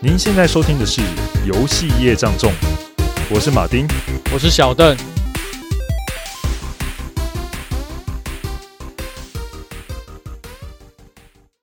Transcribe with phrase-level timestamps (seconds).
[0.00, 1.00] 您现在收听的是
[1.44, 2.52] 《游戏业障重》，
[3.34, 3.84] 我是马丁，
[4.32, 4.96] 我是小邓。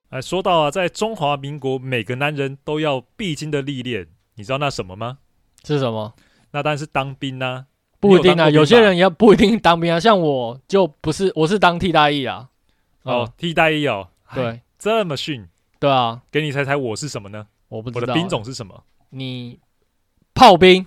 [0.09, 4.05] 哎，说到啊，在中华民国，每个男人都要必经的历练，
[4.35, 5.19] 你知道那什么吗？
[5.63, 6.13] 是什么？
[6.51, 7.67] 那当然是当兵啊。
[8.01, 9.97] 不一定啊，有，有些人也不一定当兵啊。
[9.97, 12.49] 像我就不是，我是当替代役啊。
[13.03, 14.09] 哦，哦替代役哦。
[14.33, 15.47] 对，这么逊。
[15.79, 17.47] 对啊，给你猜猜我是什么呢？
[17.69, 18.01] 我不知道。
[18.01, 18.83] 我的兵种是什么？
[19.09, 19.59] 你
[20.33, 20.85] 炮兵？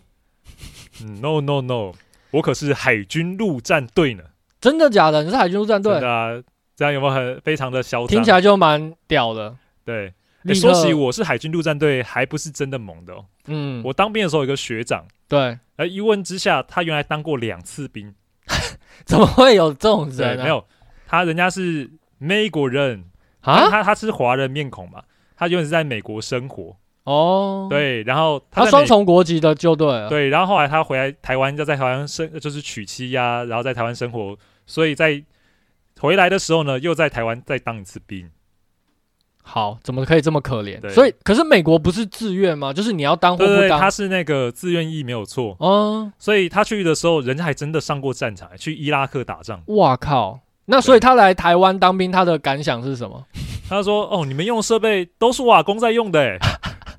[1.03, 1.93] 嗯，No No No，
[2.33, 4.25] 我可是海军陆战队呢。
[4.61, 5.23] 真的假的？
[5.23, 5.93] 你是海军陆战队？
[5.93, 6.43] 真的啊。
[6.77, 8.07] 这样有没有很非常的嚣张？
[8.07, 9.57] 听起来就蛮屌的。
[9.85, 13.25] 对，你说起我是海军陆战队，还不是真的猛的哦。
[13.47, 18.15] 嗯，我当兵的时候有个学长，对，而一问之下，他原来当过两次兵，
[19.05, 20.39] 怎么会有这种人？
[20.39, 20.65] 没有，
[21.05, 23.07] 他人家是美国人
[23.41, 25.03] 啊，他他是华人面孔嘛，
[25.39, 34.37] 他原本是在美国生活哦，对，然后他双重国籍的就对了，对，然后后来他回来台湾，就在台湾生，就是娶妻呀，然后在台湾生活，
[34.67, 35.25] 所以在。
[36.01, 38.31] 回来的时候呢，又在台湾再当一次兵。
[39.43, 40.79] 好，怎么可以这么可怜？
[40.91, 42.73] 所以，可是美国不是自愿吗？
[42.73, 43.57] 就是你要当或不当？
[43.57, 45.57] 对，对，对，他是那个自愿意，没有错。
[45.59, 49.61] 嗯，所以他去的时候，人家还真的上过战场，去伊拉克打仗。
[49.67, 50.39] 哇靠！
[50.71, 53.25] 那所以他来台湾当兵，他的感想是什么？
[53.69, 56.39] 他说：“哦，你们用设备都是我阿公在用的。”哎，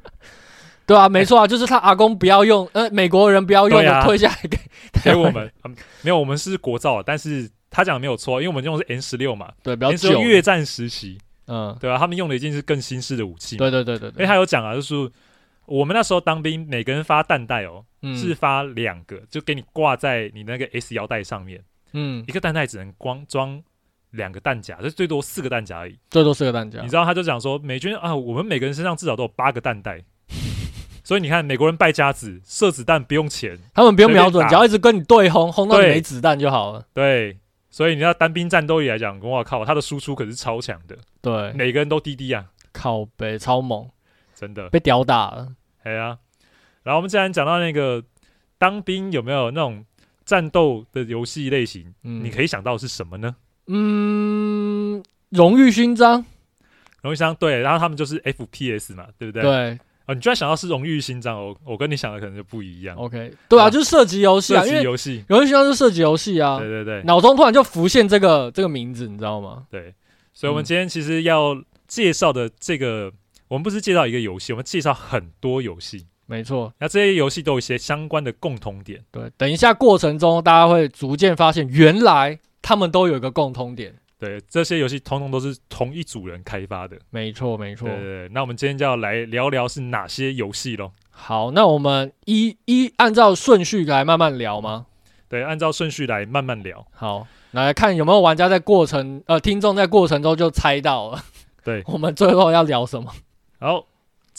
[0.85, 4.57] 对啊，没错啊，就是他阿公不要用，呃，美国人不要用的，退下来给
[5.05, 5.49] 给我们。
[6.01, 7.49] 没有，我们是国造，但是。
[7.71, 10.21] 他讲的没有错，因为我们用的是 N 十六嘛，对，比较久。
[10.23, 11.99] 越战时期，嗯，对啊？
[11.99, 13.57] 他们用的已经是更新式的武器。
[13.57, 14.13] 对对对对，对。
[14.15, 14.95] 因为他有讲啊，就是
[15.67, 21.61] 我们那时候当兵，每个人发弹带哦，嗯、是发两个，就给你挂在你那个 S 腰带上面。
[21.93, 23.61] 嗯，一个弹袋只能光装
[24.11, 25.97] 两个弹夹，这最多四个弹夹而已。
[26.09, 26.81] 最多四个弹夹。
[26.81, 30.03] 你知道，他就讲说，美军啊，我们每个人身上至少都有八个弹袋。
[31.03, 36.85] 所以你看，美国人败家子，射子弹不用钱，他们不用瞄准，只要一直跟你对轰，轰到你没子弹就好了。
[36.93, 37.37] 对。
[37.71, 40.97] 所以你要单兵战斗力来讲，我靠，他的输出可是超强的。
[41.21, 43.87] 对，每个人都滴滴啊，靠北超猛，
[44.33, 45.49] 真的被屌打了。
[45.83, 46.17] 哎呀、啊，
[46.81, 48.03] 然后我们既然讲到那个
[48.57, 49.85] 当兵，有没有那种
[50.29, 51.91] 战斗的游戏类型？
[52.03, 53.35] 嗯，你可以想到是什么呢？
[53.65, 56.23] 嗯，荣誉勋章，
[57.01, 59.41] 荣誉勋章对，然后他们就是 FPS 嘛，对不对？
[59.41, 59.79] 对。
[60.05, 61.55] 啊、你居然想到是荣誉勋章哦！
[61.63, 62.95] 我跟你想的可能就不一样。
[62.97, 66.57] OK，对啊，啊就是射击游戏啊，射击游戏，荣誉勋章是射击游戏啊。
[66.57, 69.65] 对对对，脑中突然就浮现这个这个名字，你知道吗？
[69.69, 69.93] 对，
[70.33, 71.55] 所以我们今天其实要
[71.87, 73.13] 介绍的这个，嗯、
[73.49, 76.07] 我们不是介绍一个游戏，我们介绍很多游戏。
[76.29, 79.03] 没错，那这些游戏都有一些相关的共同点。
[79.09, 83.95] 对，等一下过程中大家会逐渐发现，原来他们都有一个共通点。
[84.19, 86.95] 对，这些游戏通通都是同一组人开发的。
[87.09, 87.87] 没错，没错。
[87.87, 90.91] 对，对，对，那我们今天就要来聊聊是哪些游戏喽。
[91.09, 94.85] 好，那我们一一按照顺序来慢慢聊吗？
[95.27, 96.85] 对，按照顺序来慢慢聊。
[96.91, 101.23] 好，来看有没有玩家在过程，呃，听众在过程中就猜到了。
[101.63, 103.11] 对，我们最后要聊什么？
[103.59, 103.85] 好，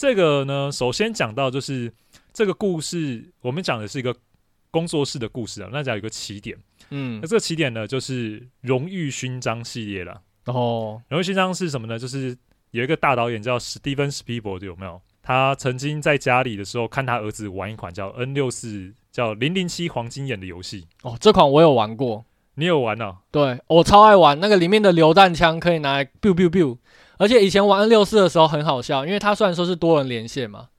[0.01, 1.93] 这个呢，首先讲到就是
[2.33, 4.15] 这个故事，我们讲的是一个
[4.71, 6.57] 工作室的故事啊，那讲有一个起点。
[6.89, 10.19] 嗯，那这个起点呢，就是荣誉勋章系列了。
[10.45, 11.99] 哦，荣誉勋章是什么呢？
[11.99, 12.35] 就是
[12.71, 14.99] 有一个大导演叫史蒂芬史皮伯，有没有？
[15.21, 20.87] 他曾经在家里的时候看他儿子玩一款叫 N 六四叫零零七黄金眼的游戏。
[21.03, 22.25] 哦，这款我有玩过，
[22.55, 23.17] 你有玩哦？
[23.29, 26.79] 对，我超爱玩那个里面的榴弹枪，可以拿来 biu biu biu。
[27.17, 30.69] 而且以前玩 N 六四的时候很好笑，因为它虽然说是多人连线嘛，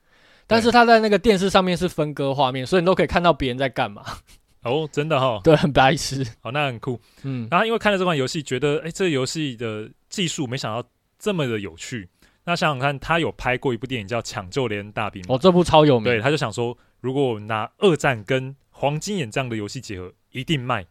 [0.47, 4.03] 但是它在那个电视上面是分割画面，所以你都可以看到别人在干嘛。
[4.63, 6.25] 哦，真的哈、哦， 对，很白痴。
[6.41, 6.99] 哦，那很酷。
[7.23, 10.87] 嗯，然后因为看了这款游戏，觉得哎，这个游戏的技术没想到
[11.19, 12.09] 这么的有趣。
[12.45, 16.05] 那想想看，他有拍过一部电影叫《抢救连大兵》哦，这部超有名。
[16.05, 20.85] 对，他就想说，如果我拿二战跟黄金眼这样的游戏结合，一定卖。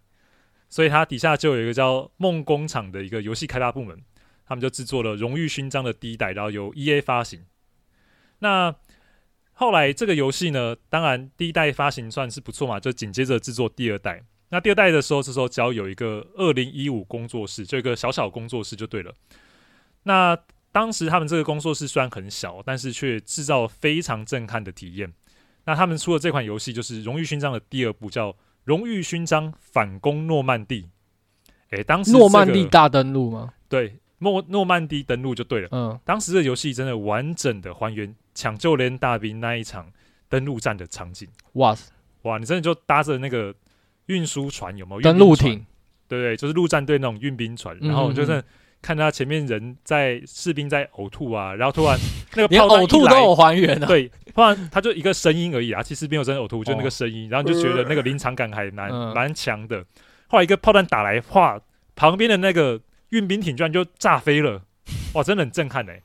[0.69, 3.99] 所以他底下就有一个叫梦工厂的一个游戏开发部门，
[4.47, 7.45] 他们就制作了荣誉勋章的第一代，然后由 EA 发行。
[8.41, 8.75] 那
[9.53, 14.25] 后来这个游戏呢，当然第一代发行算是不错嘛，就紧接着制作第二代。
[14.49, 19.15] 那第二代的时候，这时候只要有一个二零一五工作室，就一个小小工作室就对了。
[20.03, 20.37] 那
[20.73, 25.13] 当时他们这个工作室虽然很小，但是却制造非常震撼的体验。
[25.65, 28.33] 那他们出了这款游戏，就是荣誉勋章的第二部，叫
[28.65, 30.83] 《荣誉勋章反攻诺曼第》。
[31.71, 33.55] 诶，当时、这个、诺曼底大登陆吗？
[33.69, 35.69] 对，诺诺曼底登陆就对了。
[35.73, 38.15] 嗯，当时的游戏真的完整的还原。
[38.35, 39.93] 抢救连大兵那一场
[40.27, 41.77] 登陆战的场景，哇
[42.23, 42.39] 哇！
[42.39, 43.55] 你真的就搭着那个
[44.07, 45.03] 运输船有没有？
[45.03, 45.67] 登陆艇，
[46.09, 48.43] 对对，就是陆战队那种运兵船，然后就是
[48.81, 51.95] 看他前面人在士兵在呕吐啊，然后突然
[52.35, 59.85] 那个 连呕吐都有还原啊，对，突然他就一个声音而已啊，其实没有真的呕吐，就那个声音，然后你就觉得那个临场感还蛮蛮强的。
[60.29, 61.61] 后来一个炮弹打来，哗，
[61.95, 62.81] 旁边的那个
[63.13, 64.61] 运兵艇居然就炸飞了，
[65.15, 66.03] 哇，真的很震撼哎。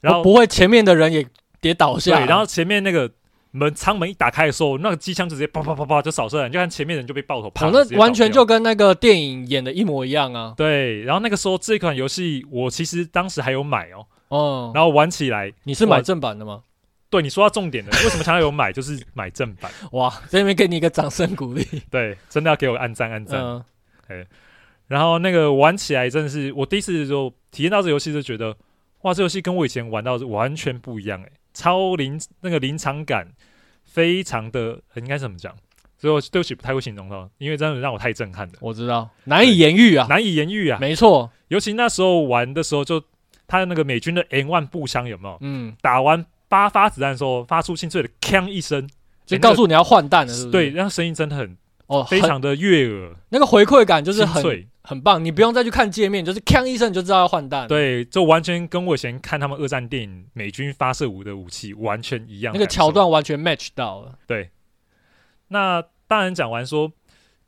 [0.00, 1.24] 然后不会前面的人也
[1.60, 3.10] 跌倒下，对，然后前面那个。
[3.52, 7.70] 门舱门一打开的时候，那个机枪直接啪啪啪啪就扫射你，就看前面人就被爆头，跑、哦。
[7.72, 10.52] 那完全就跟那个电影演的一模一样啊！
[10.54, 16.64] 对，然后那个时候这款游戏我其实当时还有买哦，哦，然后玩起来，你是买正版的吗？
[17.08, 19.70] 对，你说到重点的，为什么强调有买， 就是买正版。
[19.92, 23.40] 哇，这边给你一个掌声鼓励，对，真的要给我按赞按赞。
[23.40, 23.64] 嗯，
[24.08, 24.26] 哎，
[24.88, 28.56] 然后那个玩起来真的是，我第一次就体验到这游戏就觉得，
[29.02, 33.28] 哇，这游戏跟我以前玩到是完全不一样哎，超临那个临场感。
[33.88, 35.54] 非常的应该怎么讲？
[35.96, 38.54] 所以我对不起，不太会形容了，因为真的让我太震撼了。
[38.60, 41.30] 我知道，难以言喻啊，难以言喻啊，没错。
[41.48, 43.02] 尤其那时候玩的时候，就
[43.46, 45.38] 他的那个美军的 M1 步枪有没有？
[45.40, 48.86] 嗯，打完八发子弹的时候，发出清脆的“锵”一声，
[49.24, 51.56] 就告诉你要换弹了是不是，对，那声音真的很
[51.86, 54.68] 哦，非常的悦耳，那个回馈感就是很脆。
[54.88, 57.66] 很棒，你不用再去看界面，就是锵一声你就知道要换弹。
[57.66, 64.16] 对，就完全跟我以前看他们二战电影美军发射武的武器完全一样，那个桥段完全 match 到了。
[64.28, 64.48] 对，
[65.48, 66.92] 那当然讲完说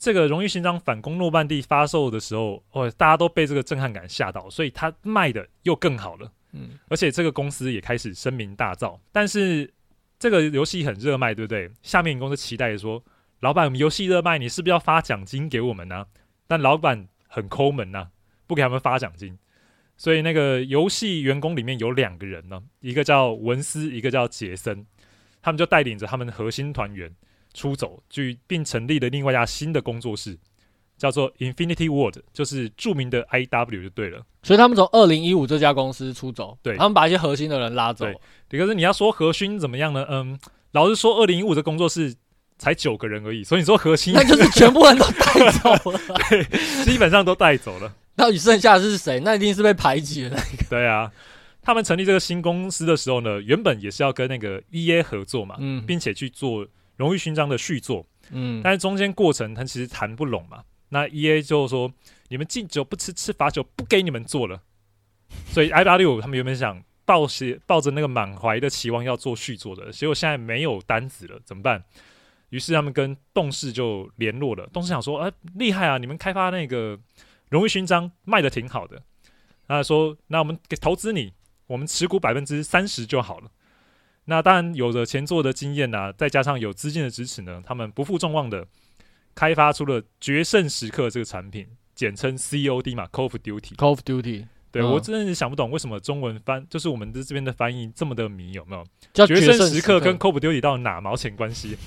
[0.00, 6.28] 这个《荣誉勋章反攻诺曼底》发售的时候，哦，大家都被这个震撼感吓到，所以它卖的又更好了。
[6.54, 8.98] 嗯，而且这个公司也开始声名大噪。
[9.12, 9.72] 但是
[10.18, 11.70] 这个游戏很热卖，对不对？
[11.82, 13.00] 下面公司期待说，
[13.40, 16.06] 老板，我们游戏热卖，你是不是要发奖金给我们呢、啊？
[16.46, 17.08] 但老板。
[17.30, 18.08] 很抠门呐、啊，
[18.46, 19.38] 不给他们发奖金，
[19.98, 24.86] 所以那个游戏员工里面有两个人呢，一个叫文斯，一个叫杰森，
[25.42, 27.14] 他们就带领着他们的核心团员
[27.52, 30.38] 出走，去并成立了另外一家新的工作室，
[30.96, 34.24] 叫做 Infinity World，就是著名的 IW 就对了。
[34.42, 38.06] 所以他们从二零一五这家公司出走，对，他们把一些核心的人拉走。
[38.48, 40.06] 对，可是你要说核心怎么样呢？
[40.08, 40.40] 嗯，
[40.72, 42.16] 老实说，二零一五的工作室。
[42.58, 46.44] 才九个人而已，所以你说核心那就是全部人都 带走了，对，
[46.84, 47.94] 基本上都带走了。
[48.16, 49.20] 到底剩下的是谁？
[49.20, 50.64] 那一定是被排挤的那个。
[50.68, 51.10] 对啊，
[51.62, 56.66] 他们成立这个新公司的时候呢，原本也是要跟那个 EA 合作嘛，嗯，并且去做
[56.96, 60.62] 荣誉勋章的续作，嗯，但是中间过程他其实谈不拢嘛。
[60.88, 61.92] 那 EA 就说
[62.28, 64.60] ：“你们敬酒不吃吃罚酒，不给你们做了。”
[65.52, 71.84] 所以 i 八六他们原本想抱着抱着那个满怀的期望要做续作的，结果现在没有单子了，怎么办？
[72.50, 75.98] 于是他们跟动视就联络了，动视想说：“哎，厉害啊！
[75.98, 76.98] 你们开发那个
[77.50, 79.02] 荣誉勋章卖的挺好的。”
[79.68, 81.32] 他说：“那我们给投资你，
[81.66, 83.50] 我们持股百分之三十就好了。”
[84.24, 88.66] 那当然有着前作的经验啊，再加上有资金的支持呢，他们不负众望的
[89.34, 93.74] 开发出了《决胜时刻》这个产品，简称 COD 嘛，Call of Duty。
[93.76, 94.46] Call of Duty。
[94.70, 98.84] 对、嗯、我真的是想不懂为什么中文翻就是我们的这边的翻译这么的迷，有没有？
[99.14, 101.78] 叫《决胜时刻》跟 Call of Duty 到哪毛钱关系？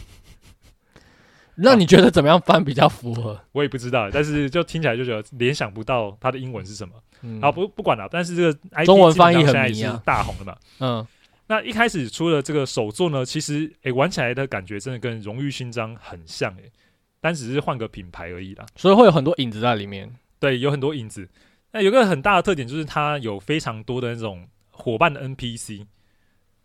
[1.61, 3.39] 那你觉得怎么样翻比较符合？
[3.53, 6.93] 我也不知道，但是就听起来就觉得联想不到它的英文是什么。
[7.21, 8.07] 嗯，好，不不管了。
[8.11, 10.57] 但是这个中文翻译很迷啊，大红的嘛。
[10.79, 11.05] 嗯，
[11.47, 16.71] 那一开始出了这个首作呢，其实诶、欸、玩起来的感觉真的跟荣誉勋章很像诶、欸，
[17.19, 18.65] 但只是换个品牌而已啦。
[18.75, 20.11] 所以会有很多影子在里面。
[20.39, 21.29] 对，有很多影子。
[21.71, 25.85] 那有个很大的特点就是它有非常多的那种伙伴的 NPC。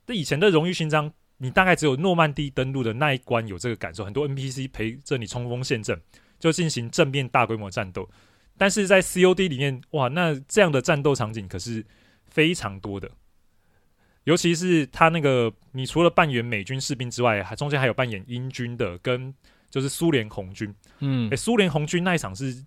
[0.06, 1.12] 那以前的荣誉勋章。
[1.38, 6.00] 你大概只有诺曼底登陆的那一关有这个感受，很多 NPC 陪着你冲锋陷阵，
[6.38, 8.08] 就进行正面大规模战斗。
[8.56, 11.84] 但是在 COD 里面，哇，那这样的战斗场景可是
[12.26, 13.10] 非常多的，
[14.24, 19.34] 尤其是他那个，你除了扮演美军士兵之外，还中间还有扮演英军的，跟
[19.68, 20.74] 就是苏联红军。
[21.00, 22.64] 嗯，诶，苏联红军那一场是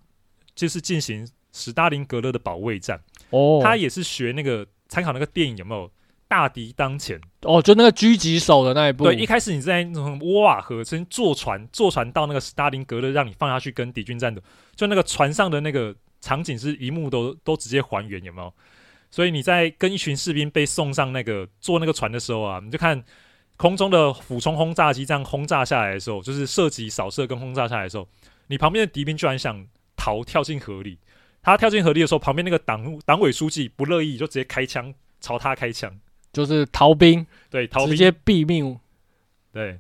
[0.54, 3.02] 就是进行史大林格勒的保卫战。
[3.32, 5.92] 哦，他也是学那个参考那个电影有没有？
[6.30, 9.04] 大敌当前哦，就那个狙击手的那一部。
[9.04, 14.40] 对，一开始你在那种沃瓦河先坐船，坐船到那个斯大林格勒，让你放下去跟敌军战斗。
[14.76, 18.54] 就那个船上的那个场景是一幕都都直接还原，有没有？
[19.10, 23.04] 所以你在跟一群士兵被送上那个坐那个船的时候啊，你就看
[23.58, 28.08] 空中的俯冲轰炸机这样轰炸下来的时候，就是射击、扫射跟轰炸下来的时候，
[28.48, 29.66] 你旁边的敌兵居然想
[29.98, 31.00] 逃，跳进河里。
[31.42, 35.92] 他跳进河里的时候，旁边那个党党委书记不乐意，就直接开枪朝他开枪。
[36.32, 38.78] 就是逃兵，对，逃兵直接毙命，
[39.52, 39.80] 对，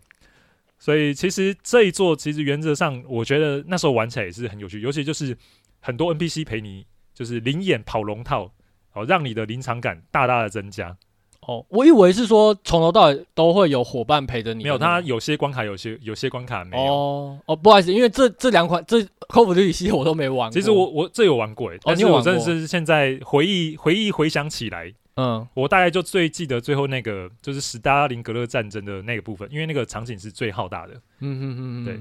[0.77, 5.38] 所以其实这一座其实原则上，我觉得那时候玩起来也是很有趣，尤其就是
[5.79, 8.51] 很多 NPC 陪你，就是灵眼跑龙套，
[8.94, 10.98] 哦，让你的临场感大大的增加。
[11.41, 14.62] 哦，我以为是说从头到尾都会有伙伴陪着你。
[14.62, 16.91] 没有，他有些关卡有些有些关卡没有。
[16.91, 20.53] 哦哦，不好意思，因为这这两款这 Call of Duty 系列我都没玩过。
[20.53, 30.94] 其实我我这有玩过诶，但是我真的是现在回忆回忆回想起来，嗯，我大概就最记得最后那个就是史达林格勒战争的那个部分，因为那个场景是最浩大的。
[30.94, 32.00] 嗯嗯嗯嗯，对。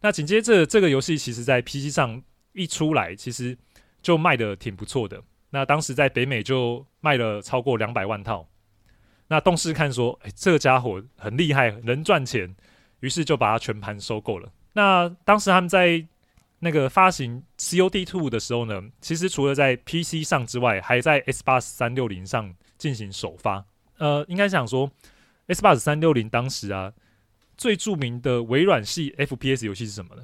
[0.00, 2.22] 那紧接着这个游戏其实在 PC 上
[2.54, 3.58] 一出来，其实
[4.00, 5.22] 就卖的挺不错的。
[5.50, 8.48] 那当时在北美就卖了超过两百万套。
[9.28, 12.56] 那动视看说，哎，这个家伙很厉害，能赚钱，
[13.00, 14.50] 于是就把它全盘收购了。
[14.72, 16.06] 那当时他们在
[16.60, 23.64] 那个发行 COD Two 的时候呢，其实除了在 PC 上之外，还在 Xbox 三六零上进行首发。
[23.98, 24.90] 呃，应该想说
[25.48, 26.92] ，Xbox 三六零当时啊，
[27.56, 30.22] 最著名的微软系 FPS 游戏是什么呢？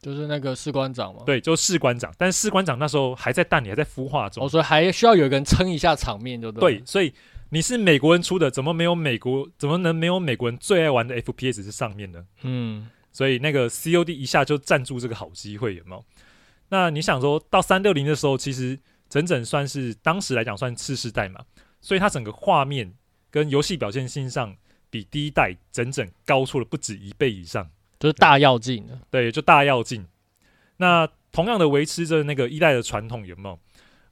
[0.00, 2.14] 就是那个士官长嘛，对，就是士官长。
[2.16, 6.78] 但是士官长那时候还在蛋里，还在孵化中，哦，所以还需要有一个人撑一下场面，就对。
[6.78, 7.12] 对，所以
[7.50, 9.48] 你是美国人出的，怎么没有美国？
[9.58, 12.24] 怎么能没有美国人最爱玩的 FPS 是上面呢？
[12.42, 12.88] 嗯，
[13.18, 16.04] 所以那个 COD 一下就站住这个好机会，有没有？
[16.68, 21.44] 那你想说到三六零的时候，其实整整算是当时来讲算次世代嘛，
[21.80, 22.94] 所以它整个画面
[23.28, 24.56] 跟游戏表现性上
[24.88, 27.68] 比第一代整整高出了不止一倍以上。
[27.98, 30.06] 就是大跃进的，对，就大跃进。
[30.76, 33.58] 那同样的维持着那个一代的传统，有没有？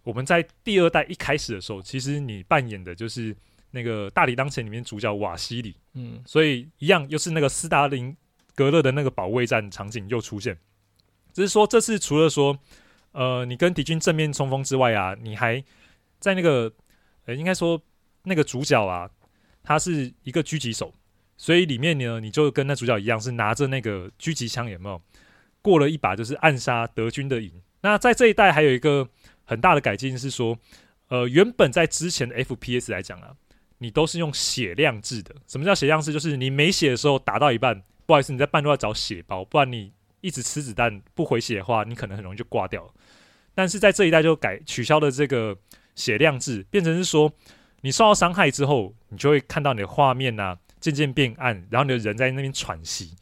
[0.03, 3.37] 我们在第二代一开始的时候，其实你扮演的就是
[3.71, 8.17] 那个大理当前里面主角瓦西里，嗯，所以一样又是那个斯大林
[8.57, 10.59] 格勒的那个保卫战场景又出现。
[11.33, 12.59] 只是说这次除了说，
[13.13, 15.63] 呃，你跟敌军正面冲锋之外啊，你还
[16.19, 16.73] 在那个，
[17.27, 17.81] 呃，应该说
[18.25, 19.09] 那个主角啊，
[19.63, 20.93] 他是一个狙击手。
[21.37, 25.01] 所以里面呢，你就跟那主角一样，是拿着那个狙击枪，有没有？
[25.61, 27.53] 过了一把就是暗杀德军的瘾。
[27.83, 29.07] 那在这一代还有一个
[29.45, 30.59] 很大的改进是说，
[31.09, 33.35] 呃，原本在之前的 FPS 来讲啊，
[33.79, 35.35] 你都是用血量制的。
[35.47, 36.11] 什么叫血量制？
[36.11, 42.95] 就是你没血的时候打到一半，不好意思，你在半路要找血包，不然你一直吃子弹不回血的话，你可能很容易就挂掉了。
[43.55, 45.57] 但是在这一代就改取消了这个
[45.95, 47.33] 血量制，变成是说，
[47.83, 50.59] 你受到伤害之后，你就会看到你的画面啊。
[50.79, 53.17] 渐渐变暗，然后你的人在那边喘息，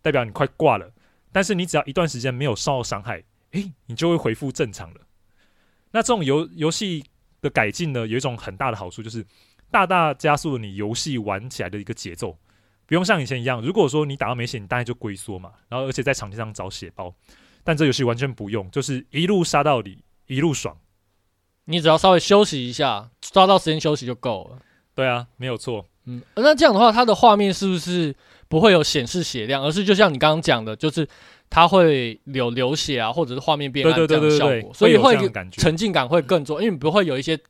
[0.00, 0.90] 代表你快挂了。
[1.32, 5.00] 但是你只要一段时间没有受到伤害，诶，你就会恢复正常了。
[5.90, 7.04] 那这种游游戏
[7.42, 9.26] 的改进呢，有一种很大的好处，就是
[9.70, 12.38] 大大加速了你游戏玩起来的一个节奏。
[12.92, 17.10] 不用像以前一样，如果说你打到没血，你大概就龟缩嘛，然后而且在场地上找血包。
[17.64, 20.76] 但这游戏完全不用，就是一路杀到底，一路爽。
[21.64, 24.58] 你只要稍微休息一下，抓到时间休息就够了。
[24.94, 25.86] 对啊，没有错。
[26.04, 28.14] 嗯，那这样的话，它的画面是不是
[28.46, 31.08] 不会有显示血量，而是就像你刚刚讲的，就是
[31.48, 35.16] 它会有流血啊，或者是画面变暗这样的效果，所以会
[35.52, 37.40] 沉浸感会更重，因为你不会有一些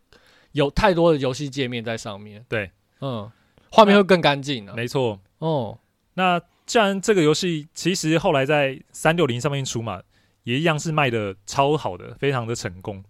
[0.52, 2.44] 有太多的游戏界面在上面。
[2.48, 2.70] 对，
[3.00, 3.28] 嗯，
[3.72, 4.74] 画面会更干净啊。
[4.76, 5.18] 没错。
[5.42, 5.76] 哦，
[6.14, 10.00] 那既然这个游戏其实后来在三六零上面出嘛，
[10.44, 13.02] 也一样是卖的超好的，非常的成功。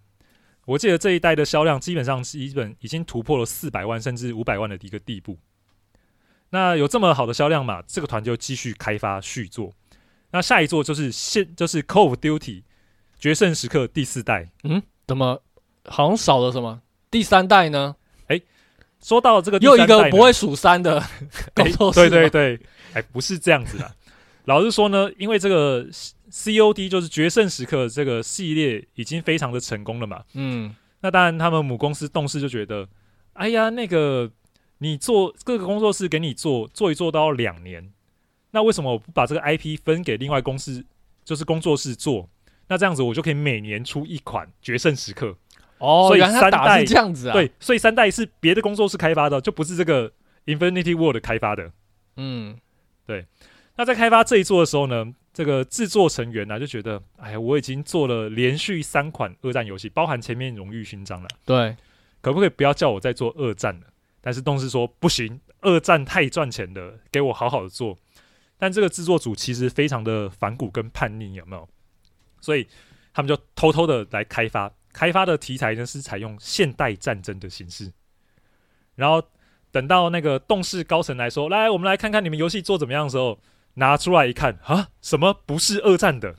[0.65, 5.37] 我记得这一代的销量基本上是基本已经突破了四百万甚至五百万的一个地步。
[6.49, 7.83] 那有这么好的销量嘛？
[7.85, 9.71] 这个团就继续开发续作。
[10.31, 12.39] 那下一座就是现就是《Call of Duty》
[13.19, 14.49] 决胜时刻第四代。
[14.63, 15.43] 嗯，怎么
[15.85, 16.81] 好像少了什么？
[17.11, 17.95] 第三代呢？
[19.03, 21.03] 哎，说到这个又一个不会数三的
[21.53, 22.09] 工作室。
[22.09, 22.59] 对对对，
[22.93, 23.91] 哎，不是这样子的。
[24.45, 25.87] 老实说呢，因为这个。
[26.33, 32.89] COD 就是决胜时刻这个系列已经非常的成功了嘛，嗯，那当然他们母公司动视就觉得，
[33.33, 34.31] 哎呀，那个
[34.79, 37.87] 你做各个工作室给你做做一做都要两年，
[38.49, 40.83] 那为什么我不把这个 IP 分给另外公司，
[41.23, 42.27] 就是工作室做？
[42.67, 45.37] 那这样子我就可以每年出一款决胜时刻。
[45.83, 50.09] 哦，所以三代是这样子啊，对，所以三代是别的工作室开发的，就不是这个
[50.45, 51.71] Infinity World 开发的。
[52.15, 52.57] 嗯，
[53.05, 53.25] 对。
[53.75, 61.75] 那在开发这一座的时候呢，这个制作成员呢、啊、就觉得，哎呀，我已经做了连续三款二战游戏，包含前面荣誉勋章了，对，
[62.21, 63.87] 可不可以不要叫我再做二战了？
[64.21, 67.97] 但是动视说不行，二战太赚钱了，给我好好的做。
[68.57, 71.67] 但这个制作组其实非常的反骨跟叛逆，有没有？
[72.39, 72.67] 所以
[73.13, 77.91] 他们就偷偷的来开发，开发的题材呢是采用现代战争的形式。
[78.95, 79.21] 然后
[79.71, 83.39] 等到那个动视高层来说，来，我们来看看你们游戏做怎么样的时候。
[83.75, 86.35] 拿出来一看啊，什么不是二战的？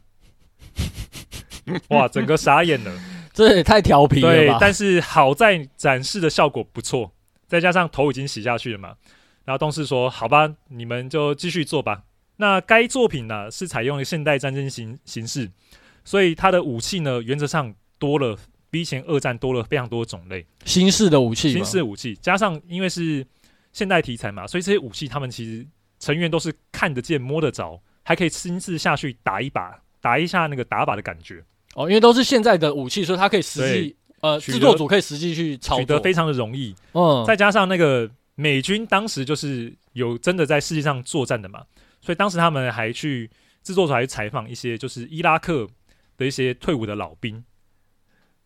[1.90, 2.92] 哇，整个傻眼了，
[3.32, 4.34] 这也太调皮了吧！
[4.36, 7.12] 对，但是好在展示的效果不错，
[7.48, 8.94] 再加上头已经洗下去了嘛。
[9.44, 12.04] 然后动视说：“好吧，你们就继续做吧。”
[12.38, 15.50] 那该作品呢是采用了现代战争形形式，
[16.04, 18.36] 所以它的武器呢原则上多了
[18.70, 23.26] 比以前二战多了非常多种类，新式的武器，新式武器，加上因为是
[23.72, 25.66] 现代题材嘛，所以这些武器他们其实
[25.98, 31.42] 成员都是看得见、摸得着，还可以亲自下去打一把，打一下那个打靶的感觉。
[31.74, 36.74] 哦，因为都是现在的武器，所以它可以实际呃制作组可以实际去操作，取得非常的容易。
[36.92, 41.64] 嗯，再加上那个美军当时就是有真的在世界上作战的嘛，
[42.00, 43.30] 所以当时他们还去
[43.62, 45.66] 制作组还去采访一些就是伊拉克
[46.16, 47.42] 的一些退伍的老兵，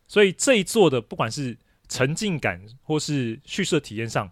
[0.08, 4.28] 所以这一作的不管是沉浸感或是叙事体验上，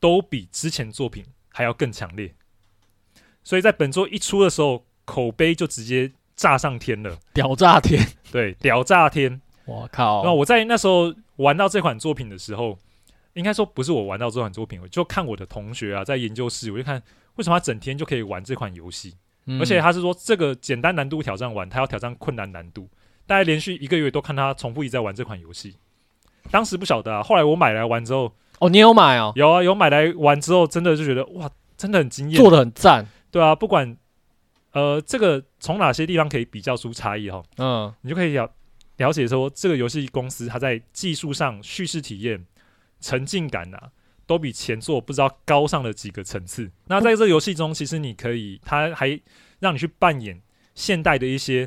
[0.00, 2.32] 都比之前作品还要更强烈。
[3.44, 8.06] 所以在本作一出的时候，口碑就直接炸上天了，屌炸天！
[8.30, 9.40] 对，屌炸天！
[9.64, 10.22] 我靠！
[10.22, 12.78] 那我在那时候玩到这款作品的时候，
[13.34, 17.02] 应该说不是我玩到这款作品，我就看我的同学啊，在研究室，我就看
[17.36, 19.14] 为什么他整天就可以玩这款游戏。
[19.58, 22.86] 而且他是说，这个简单难度挑战完，他要挑战困难难度。
[23.28, 25.76] 大概连续一个月都看他重复一直在玩这款游戏。
[26.50, 29.32] 当时不晓得啊，后来我买来玩之后，哦，你有买哦？
[29.36, 33.06] 有啊，有买来玩之后，真的就觉得哇，真的很惊艳，做的很赞。
[33.30, 33.96] 对啊，不管
[34.72, 38.50] 呃这个从哪些地方可以比较出差异哈，嗯，你就可以了
[38.96, 42.44] 了解说这个游戏公司它在技术上、叙事体验、
[43.00, 43.90] 沉浸感啊。
[44.28, 46.70] 都比前作不知道高上了几个层次。
[46.88, 49.18] 那在这个游戏中，其实你可以，它还
[49.58, 50.38] 让你去扮演
[50.74, 51.66] 现代的一些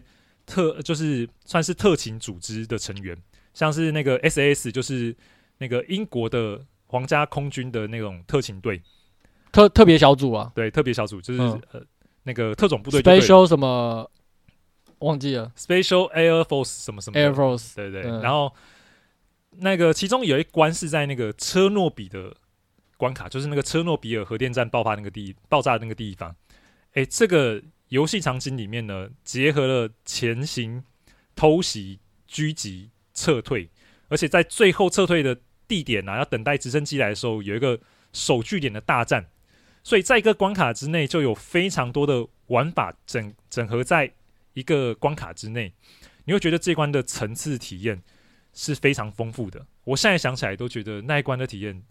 [0.51, 3.17] 特，就是算是特勤组织的成员，
[3.53, 5.15] 像是那个 SAS，就是
[5.59, 8.81] 那个英国的皇家空军的那种特勤队，
[9.53, 11.81] 特特别小组啊，对，特别小组就是、嗯、呃
[12.23, 14.11] 那个特种部队，Special 什么
[14.99, 18.53] 忘记了，Special Air Force 什么什么 Air Force，对对，嗯、然后
[19.51, 22.35] 那个其中有一关是在那个车诺比的。
[22.97, 26.35] 关卡就是那个车诺比尔核电站爆发那个地爆炸的那个地方，
[26.93, 27.59] 诶，这个
[27.91, 30.83] 游戏场景里面呢，结合了前行、
[31.35, 33.69] 偷袭、狙击、撤退，
[34.07, 37.79] 而且在最后撤退的地点啊，要等待直升机来的时候，有一个
[38.13, 39.27] 守据点的大战，
[39.83, 44.11] 所以在一个关卡之内就有非常多的玩法整整合在
[44.53, 45.73] 一个关卡之内，
[46.25, 48.01] 你会觉得这关的层次体验
[48.53, 49.65] 是非常丰富的。
[49.83, 51.83] 我现在想起来都觉得那一关的体验。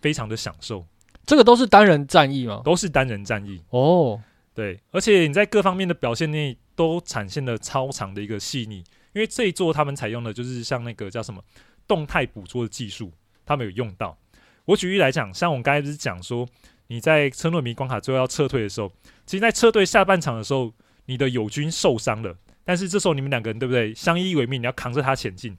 [0.00, 0.86] 非常的享受，
[1.26, 2.62] 这个都是单人战役吗？
[2.64, 4.22] 都是单人战役哦，
[4.58, 8.78] 对，而且你在各方面的表现内都展现了超长的一个细腻，
[9.12, 11.40] 因为这一座他们采用的就是像那个叫什么
[11.86, 13.12] 动态捕捉的技术，
[13.46, 14.18] 他们有用到。
[14.64, 16.44] 我举例来讲，像我们刚才不是讲说
[16.88, 18.90] 你在车诺米关卡最后要撤退的时候，
[19.24, 20.74] 其实，在撤退下半场的时候，
[21.06, 23.94] 你的友军受伤了，但是这时候你们两个人对不对？
[23.94, 25.56] 相依为命，你要扛着他前进。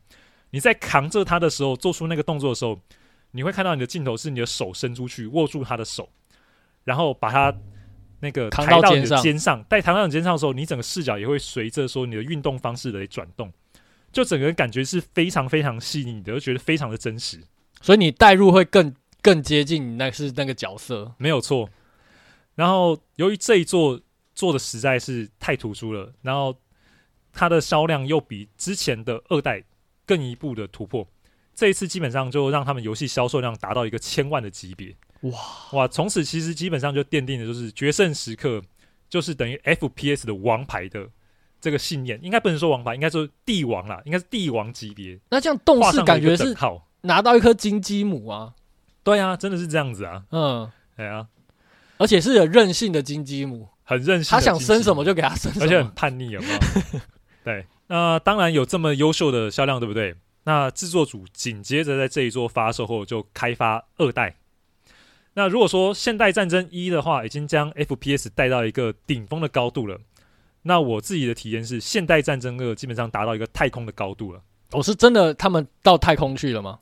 [0.49, 2.77] 你在扛着他的时候，做出那个动作的时候。
[3.31, 6.09] 你会看到你的镜头是你的手伸出去握住他的手，
[6.83, 7.55] 然后把他
[8.21, 13.51] 那个抬到你的肩上，带抬到你肩上的时候，你整个视角也会随着说你的运动方式来转动，
[14.11, 17.39] 就整个人感觉是非常非常细腻的，就觉得非常的真实，
[17.81, 21.69] 所以你代入会更更接近那是那个角色，没有错。
[22.55, 23.99] 然后由于这一座
[24.35, 26.55] 做的实在是太突出了，然后
[27.31, 29.63] 它的销量又比之前的二代
[30.05, 31.07] 更一步的突破。
[31.55, 35.39] 这一次基本上就让他们游戏销售量达到一个千万的级别，哇
[35.73, 35.87] 哇！
[35.87, 38.61] 从此其实基本上就奠定了就是决胜时刻
[39.09, 41.07] 就是等于 FPS 的王牌的
[41.59, 45.19] 这个信念，应该不能说王牌，应该说帝王啦，应该是帝王级别。
[45.29, 46.55] 那这样动视感觉是
[47.01, 48.53] 拿到一颗金鸡母啊？
[49.03, 50.23] 对啊，真的是这样子啊。
[50.31, 51.27] 嗯，对啊，
[51.97, 56.59] 而且是有任性的金鸡母，很任性，他想生什么就给他生什么，而且很叛逆，有没有？
[57.43, 60.15] 对，那当然有这么优秀的销量，对不对？
[60.43, 64.35] 那制作组紧接着在这一作发售后就开发二代。
[65.33, 69.99] 那如果说《现代战争一》的话，已经将 FPS 带到一个顶峰的高度了，
[70.63, 74.41] 那我自己的体验是，《现代战争二》基本上达到一个太空的高度了。
[74.71, 76.79] 我、哦、是真的，他们到太空去了吗？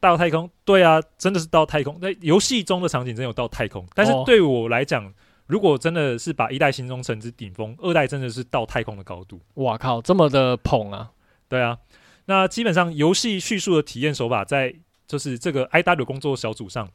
[0.00, 0.50] 到太空？
[0.64, 2.00] 对啊，真的是到太空。
[2.00, 5.12] 在游戏中的场景真有到太空，但是对我来讲，哦、
[5.46, 9.40] 如果真的是把一代形容成之顶峰，二代真的是到太空的高度。
[9.54, 11.10] 哇靠，这么的捧啊！
[11.48, 11.78] 对啊。
[12.26, 14.74] 那基本上游戏叙述的体验手法，在
[15.06, 16.88] 就是这个 IW 工作小组上，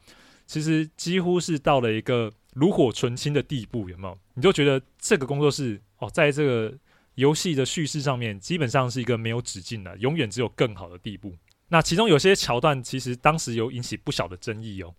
[0.50, 4.18] 其实几乎是到了一个炉火纯青的地步，有没有？
[4.34, 6.76] 你就觉得这个工作室哦，在这个
[7.14, 11.36] 游戏的叙事上面，基本上是一个没有止境的，永远只有更好的地步。
[11.68, 14.92] 那其中有些桥段，其实当时有引起不小的争议哦。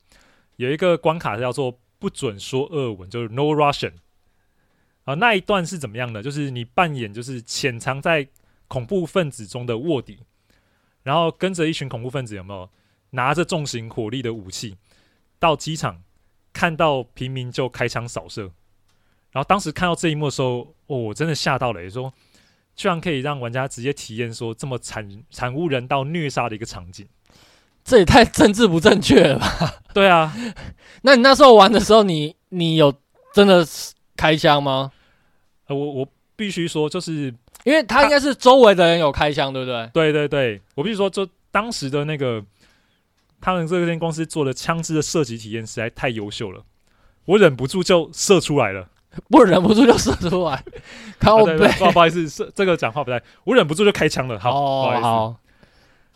[0.55, 3.95] 有一个关卡叫做“不准说俄文”，就是 “No Russian”。
[5.03, 6.23] 啊，那一段是怎么样的？
[6.23, 8.29] 就是你扮演就是潜藏在
[8.69, 10.21] 恐怖分子中的卧底，
[11.03, 12.71] 然后跟着一群恐怖分子，有没有
[13.11, 14.77] 拿着重型火力的武器
[15.40, 16.00] 到机场，
[16.53, 18.42] 看到平民就开枪扫射。
[19.33, 22.12] 然后当时看到这一幕的时候，哦，我真的吓到了，也说
[22.76, 27.07] 居然可以让玩家直接体验说这么惨惨无人道虐杀的一个场景，
[27.85, 29.83] 这也太政治不正确了吧？
[29.94, 30.35] 对啊，
[31.03, 32.92] 那你那时候玩的时候你，你你有
[33.33, 33.66] 真的
[34.16, 34.92] 开枪吗？
[35.66, 37.33] 呃，我我必须说，就是
[37.64, 39.90] 因为他应该是周围的人有开枪，对不对？
[39.92, 42.44] 对对对，我必须说，就当时的那个
[43.40, 46.62] 他们这间公司做的枪支的射击体验实在太优秀了，
[47.24, 48.88] 我忍不住就射出来了。
[49.31, 50.64] 我忍不住就射出来，
[51.18, 54.38] 靠背、啊，不好意思，是这个讲话不太，我忍不住就开枪了。
[54.38, 55.37] 好，哦、不好意思，好，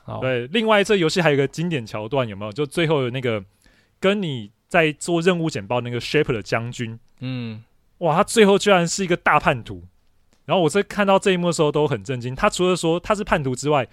[0.05, 0.47] 好对。
[0.47, 2.53] 另外，这游戏还有一个经典桥段，有没有？
[2.53, 3.45] 就最后的那个
[3.99, 7.65] 跟你在做任务简报那个 Shepard 的将军，嗯，
[7.99, 9.83] 哇，他最后居然是一个大叛徒。
[10.45, 12.33] 然后我在看到这一幕的时候都很震惊。
[12.33, 13.89] 他除了说他是叛徒之外，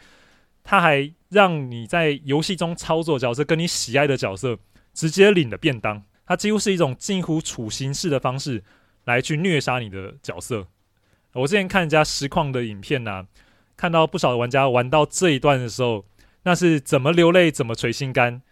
[0.64, 4.60] 他还让你在游戏中操作角色跟你喜爱的角色
[4.94, 6.04] 直接领了便当。
[6.28, 8.64] 它几乎是一种近乎处刑式的方式。
[9.06, 10.68] 来去虐杀你的角色。
[11.34, 13.26] 我之前看人家实况的影片呐、
[13.76, 16.06] 看到不少玩家玩到这一段的时候，
[16.44, 18.44] 那是怎么流泪，怎么捶心肝。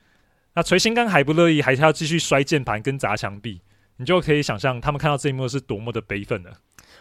[0.55, 3.61] 那捶心肝还不乐意，还是要继续摔键盘跟砸墙壁。
[3.97, 6.57] 你就可以想象他们看到这一幕是多么的悲愤了。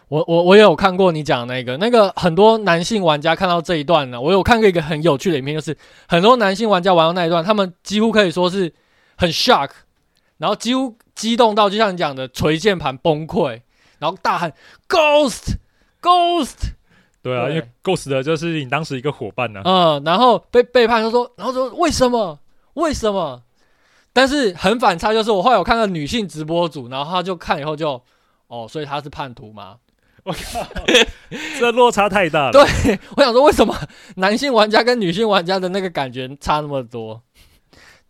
[0.08, 5.76] 我我我也有看过你讲那个，那个很多男性玩家看到这一段呢，我有看过一个很有趣的影片，就是
[6.08, 8.72] 很多男性玩家玩到那一段，他们几乎可以说是
[9.16, 9.70] 很 shock，
[10.38, 10.96] 然后几乎。
[11.18, 13.60] 激动到就像你讲的捶键盘崩溃，
[13.98, 14.54] 然后大喊
[14.88, 15.56] “Ghost
[16.00, 16.54] Ghost”，
[17.20, 19.96] 对啊，对因为 Ghost 的就是你当时一个伙伴呢、啊。
[19.96, 22.38] 嗯，然后被背叛，他说，然后说为什么？
[22.74, 23.42] 为什么？
[24.12, 28.00] 但是很反差，就是我后来有看到女性直播组，然后他就看以后就
[28.46, 29.74] 哦，所以他是叛徒吗？
[30.28, 30.68] 我靠，
[31.58, 32.52] 这落差太大了。
[32.52, 33.74] 对，我想说，为什么
[34.16, 37.22] 男性玩家跟女性玩家的那个感觉差那么多？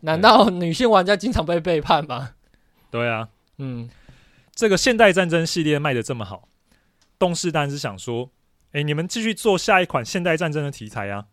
[0.00, 2.30] 难道女性玩家经常被背叛吗？
[2.90, 3.28] 对啊，
[3.58, 3.88] 嗯，
[4.52, 6.48] 这个现代战争系列卖的这么好，
[7.20, 8.30] 动视当然是想说，
[8.72, 11.26] 哎，你们继续做下一款现代战争的题材啊！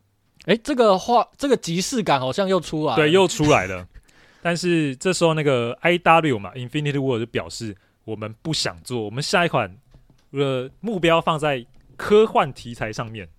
[0.45, 3.87] 哎，这个话，这个即视感好像又出来了，对，又出来了。
[4.43, 9.75] 但是这时候那个 I W 嘛，Infinity 就表示我们不想做，我们下一款
[10.39, 13.29] 的目标放在科幻题材上面。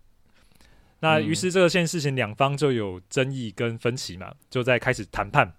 [1.00, 5.52] 那于是这个件事情两方就有争议跟分歧嘛，就在开始谈判。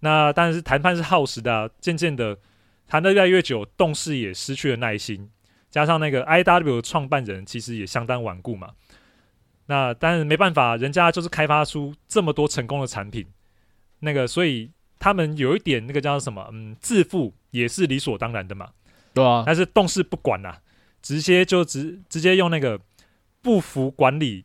[0.00, 2.38] 那但是谈判是耗时的啊，渐渐的
[2.86, 5.28] 谈的越来越久，动视也失去了耐心，
[5.70, 8.70] 加上那个 IW 的创办人其实也相当顽固嘛。
[9.66, 13.26] 那但是没办法，人家就是开发出这么多成功的产品，
[14.00, 18.70] 那个所以他们有一点那个叫什么，嗯，自负也是理所当然的嘛。
[19.14, 19.44] 对啊。
[19.46, 20.60] 但是动视不管啦，
[21.00, 22.80] 直接就直直接用那个
[23.40, 24.44] 不服管理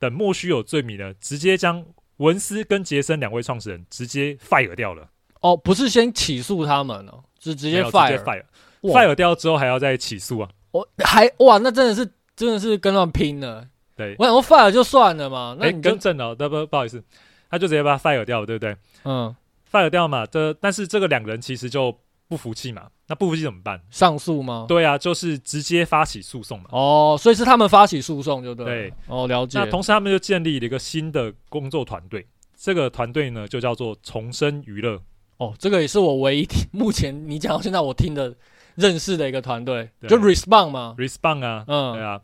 [0.00, 1.84] 的莫须有罪名呢，直接将。
[2.18, 5.06] 文斯跟杰森两位创始人直接 fire 掉了。
[5.42, 8.42] 哦，不是先起诉他们哦，是直接 fire，fire
[8.80, 10.48] fire, fire 掉之后还要再起诉啊？
[10.70, 13.68] 我还哇，那真的是真的是跟他们拼了。
[13.94, 17.04] 对，我想说 fire 就算了嘛，那你更正了，不不不好意思，
[17.50, 18.74] 他就直接把他 fire 掉了，对不对？
[19.04, 19.36] 嗯
[19.70, 21.94] ，fire 掉嘛，这但是这个两个人其实就
[22.28, 23.80] 不服气嘛，那不服气怎么办？
[23.90, 24.66] 上诉吗？
[24.68, 26.66] 对啊，就是直接发起诉讼嘛。
[26.72, 28.64] 哦，所以是他们发起诉讼，就对。
[28.64, 29.58] 对，哦，了解。
[29.58, 35.00] 那同时他们就建立了一个新的工作团队，这个团队呢就叫做重生娱乐。
[35.36, 38.34] 哦，这个也是我唯一听，目前你讲到现在我听的
[38.74, 42.20] 认识的一个团队，就 Respond 嘛，Respond 啊，嗯，对啊。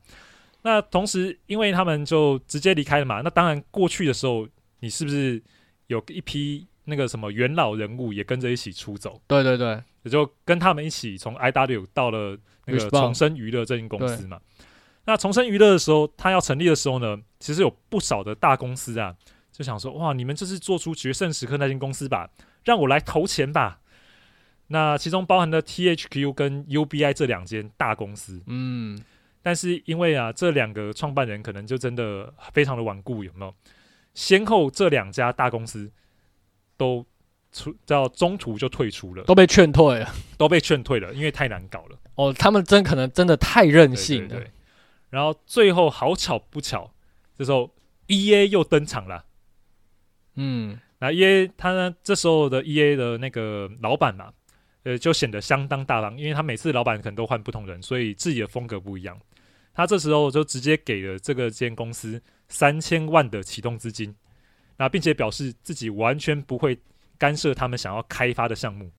[0.62, 4.48] 那同时，因为他们就直接离开了嘛，那当然过去的时候，
[4.80, 5.42] 你是不是
[5.86, 9.20] 有一批那个什么元老人物也跟着一起出走？
[9.28, 9.80] 对对对。
[10.02, 12.36] 也就跟他们一起从 IW 到了
[12.66, 14.40] 那个重生娱乐这间公司嘛。
[15.04, 19.14] 那重生娱乐的时候，他要成立的时候呢，其实有不少的大公司啊，
[19.50, 22.30] 就想说：哇，你们这是做出决胜时刻那间公司吧？
[22.64, 23.80] 让我来投钱吧。
[24.68, 28.40] 那其中包含了 THQ 跟 UBI 这两间大公司。
[28.46, 29.02] 嗯，
[29.42, 33.54] 但是因为啊，这两个创办人可能就真的非常的顽固，有没有？
[34.14, 35.90] 先后这两家大公司
[36.76, 37.06] 都。
[37.52, 41.98] 出到中途就退出了，都被劝退了，都被劝退了，因为太难搞了。
[42.14, 44.42] 哦，他们真可能真的太任性了。
[45.10, 46.90] 然后最后好巧不巧，
[47.36, 47.70] 这时候
[48.06, 49.26] E A 又登场了。
[50.36, 54.32] 嗯，那 E A 他呢，这时候的 E A 的那个老板嘛，
[54.84, 59.20] 呃，就显得相当大方，因为他每次老板可能都换不同人，所以自己的风格不一样。
[59.74, 64.14] 他这时候就直接给了这个间公司三千万的启动资金，
[64.78, 66.78] 那并且表示自己完全不会。
[67.22, 68.90] 干涉他们想要开发的项目，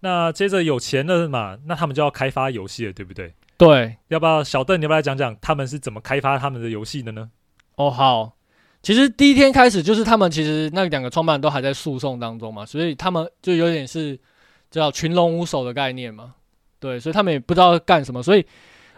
[0.00, 3.32] 那接着有钱了嘛，那他们就要开发游戏了，对不对？
[3.56, 7.30] 对，要不要小邓，你要不要来讲讲他们是怎么开发他们的游戏的呢？
[7.76, 8.32] 哦，好，
[8.82, 14.18] 其实第一天开始就是他们其实那两个创办人都还在诉讼当中嘛，所以他们就有点是
[14.68, 16.34] 叫群龙无首的概念嘛，
[16.80, 18.44] 对，所以他们也不知道干什么，所以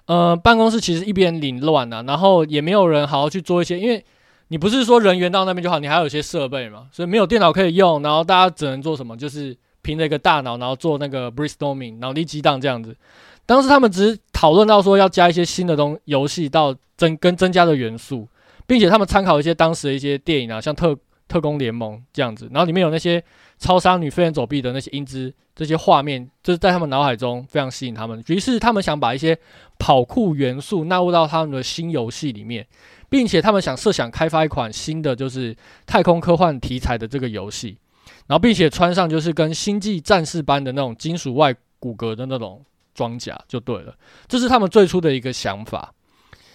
[0.06, 4.02] 呃，办公室其实一边凌乱啊，然后也没有人好好去做一些，因为
[4.48, 12.96] 你不是说人员到那边就好，你还有一些设备嘛，所以没有电脑可以用，然后大家只能做什么，就是凭着一个大脑，然后做那个 brainstorming 脑力激荡这样子。
[13.44, 18.28] 当时他们只是讨论到说要加一些新的东游戏到增跟增加的元素，
[18.66, 20.96] 并且他们参考一些当时的一些电影啊，像特
[21.28, 23.22] 特工联盟这样子，然后里面有那些
[23.58, 28.22] 超杀女飞檐走壁的那些英姿，这些画面就是在他们脑海中非常吸引他们。
[28.26, 29.36] 于是他们想把一些
[29.78, 32.66] 跑酷元素纳入到他们的新游戏里面，
[33.16, 37.78] 并且他们想设想开发一款新的就是太空科幻题材的这个游戏，
[38.26, 42.62] 然后并且穿上就是跟星际战士般的那种金属外骨骼的那种
[42.94, 43.96] 装甲就对了。
[44.28, 45.94] 这是他们最初的一个想法。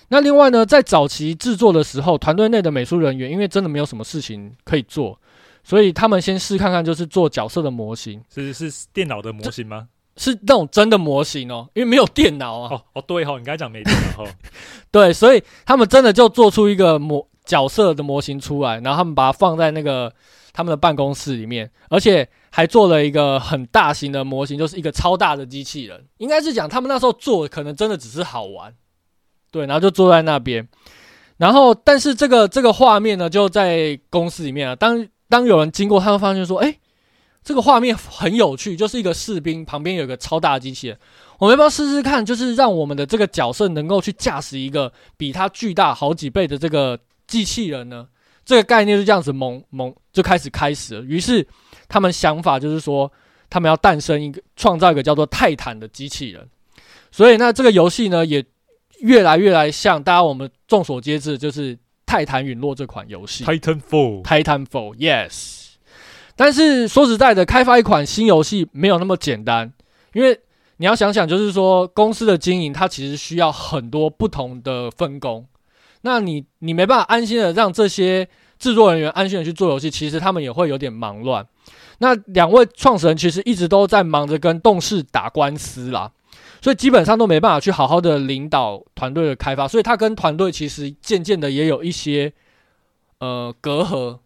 [0.10, 5.20] 那另外呢，在早期制作的时候，团队内的美术人员因为真的没有什么事情可以做，
[5.64, 8.24] 所以他们先试看看，就是做角色的模型。
[8.32, 9.88] 是是电脑的模型吗？
[10.18, 12.76] 是那种真的模型哦，因为没有电脑啊。
[12.76, 14.28] 哦哦，对哦，你刚才讲没电脑哦。
[14.92, 20.14] 对，所以他们真的就做出一个模角色的模型出来，然后他们把它放在那个
[20.54, 26.06] 他们的办公室里面，而且还做了一个很大型的模型，就是一个超大的机器人。
[26.18, 28.74] 应该是讲他们那时候做，可能真的只是好玩。
[29.50, 30.68] 对，然后就坐在那边，
[31.38, 34.76] 然后但是这个这个画面呢，就在公司里面啊。
[34.76, 36.78] 当当有人经过，他会发现说：“哎，
[37.44, 40.98] 这个画面很有趣，就是一个士兵旁边有一个超大的机器人。
[41.40, 42.26] 我们要不要试试看？
[42.26, 48.08] 就是让我们的这个角色能够去驾驶一个比他巨大好几倍的这个机器人呢？
[48.46, 51.02] 这个概念就这样子萌萌就开始开始了。
[51.02, 51.46] 于是
[51.88, 53.12] 他们想法就是说，
[53.50, 56.48] 他们要诞生一个创造一个叫做泰坦的机器人。
[57.12, 58.46] 所以那这个游戏呢，也。
[59.02, 61.76] 越来越来像大家我们众所皆知，就是
[62.06, 63.44] 《泰坦陨落》这款游戏。
[63.44, 65.71] Titanfall，Titanfall，Yes。
[66.44, 69.72] 但是说实在的，开发一款新游戏没有那么简单，
[70.14, 70.40] 因为
[70.78, 75.46] 你要想想，就是说公司的经营它其实需要很多不同的分工。
[76.02, 78.28] 那你你没办法安心的让这些
[78.58, 81.46] 制作人员安心的去做游戏，其实他们也会有点忙乱。
[82.00, 86.12] 那两位创始人其实一直都在忙着跟动视打官司啦。
[86.60, 92.34] 所以基本上都没办法去好好的领导团队的开发，所以他跟团队其实渐渐的也有一些
[93.20, 94.18] 呃隔阂。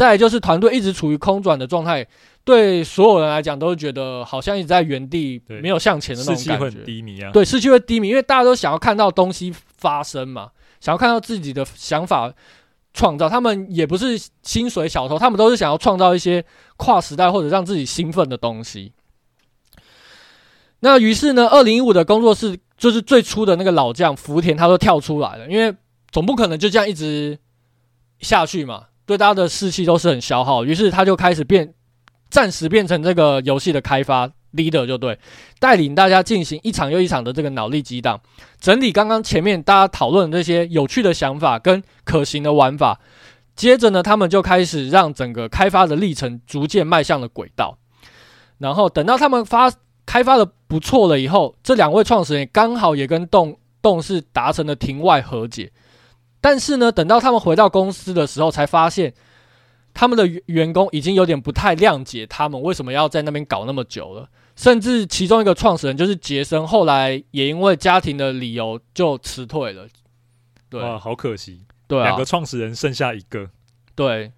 [0.00, 2.06] 再来就是团队一直处于空转的状态，
[2.42, 7.30] 对所有人来讲都是觉得好像一直在原地没有向前的那种感觉，士气会低迷啊。
[7.32, 12.32] 对，士气会低迷，因为大家都想要看到东西发生嘛，想要看到自己的想法
[12.94, 13.28] 创造。
[13.28, 16.42] 他们也不是薪水小偷，他们都是想要创造一些
[16.78, 18.94] 跨时代或者让自己兴奋的东西。
[20.78, 25.76] 那于是呢，二零一五的工作室就是最初的那个老将福田，他都跳出来了，因为
[26.10, 27.38] 总不可能就这样一直
[28.20, 30.64] 下去嘛，对大家的士气都是很消耗。
[30.64, 31.74] 于是他就开始变，
[32.30, 35.18] 暂时变成这个游戏的开发 leader 就对，
[35.58, 38.20] 带领大家进行一场又一场的这个脑力激荡，
[38.60, 43.00] 整理刚刚前面大家讨论的这些有趣的想法跟可行的玩法。
[43.56, 47.76] 接着呢，他们就开始让整个开发的历程逐渐迈向了轨道，
[48.58, 49.70] 然后等到他们发。
[50.06, 55.70] 开发的不错了以后，这两位创始人刚好也跟动动视达成了庭外和解。
[56.40, 59.12] 但是呢，等到他们回到公司的时候，才发现
[59.92, 64.28] 他们的员工已经有点不太谅解他们为什么要在那边搞那么久了。
[64.56, 69.86] 甚至其中一个创始人就是杰森，后来也因为家庭的理由就辞退了。
[70.68, 71.64] 对，哇，好可惜。
[71.86, 73.48] 对啊，两个创始人剩下一个。
[73.94, 74.32] 对，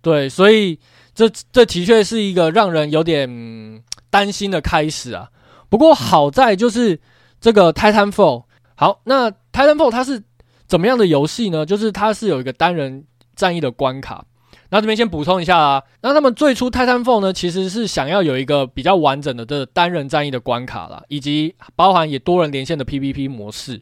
[0.00, 0.78] 对，所以
[1.14, 3.82] 这这的确是一个让人有点。
[4.08, 5.28] 担心的开始啊，
[5.68, 6.98] 不过好在就是
[7.38, 8.44] 这个 Titanfall。
[8.74, 10.22] 好，那 Titanfall 它是
[10.66, 11.64] 怎么样的游戏呢？
[11.64, 14.24] 就是它是有一个单人战役的关卡。
[14.70, 23.80] 那这边先补充一下啊，那他们最初 Titanfall 呢，其实是想要有一个比较完整的这个单人战役的关卡啦，以及包含也多人连线的 PVP 模式。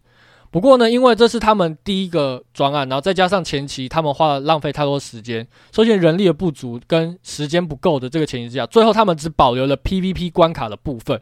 [0.50, 11.18] 不过呢，因为这是他们第一个专案，然后再加上前期他们花了浪费太多时间，首先人力的不足跟时间不够的这个前提之下，最后他们只保留了 PVP 关卡的部分。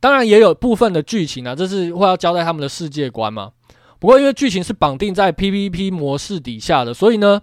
[0.00, 3.52] 当然也有部分的剧情啊，这是会要交代他们的世界观嘛。
[4.02, 7.40] 不过因为剧情是绑定在 PVP 模式底下的，所以呢，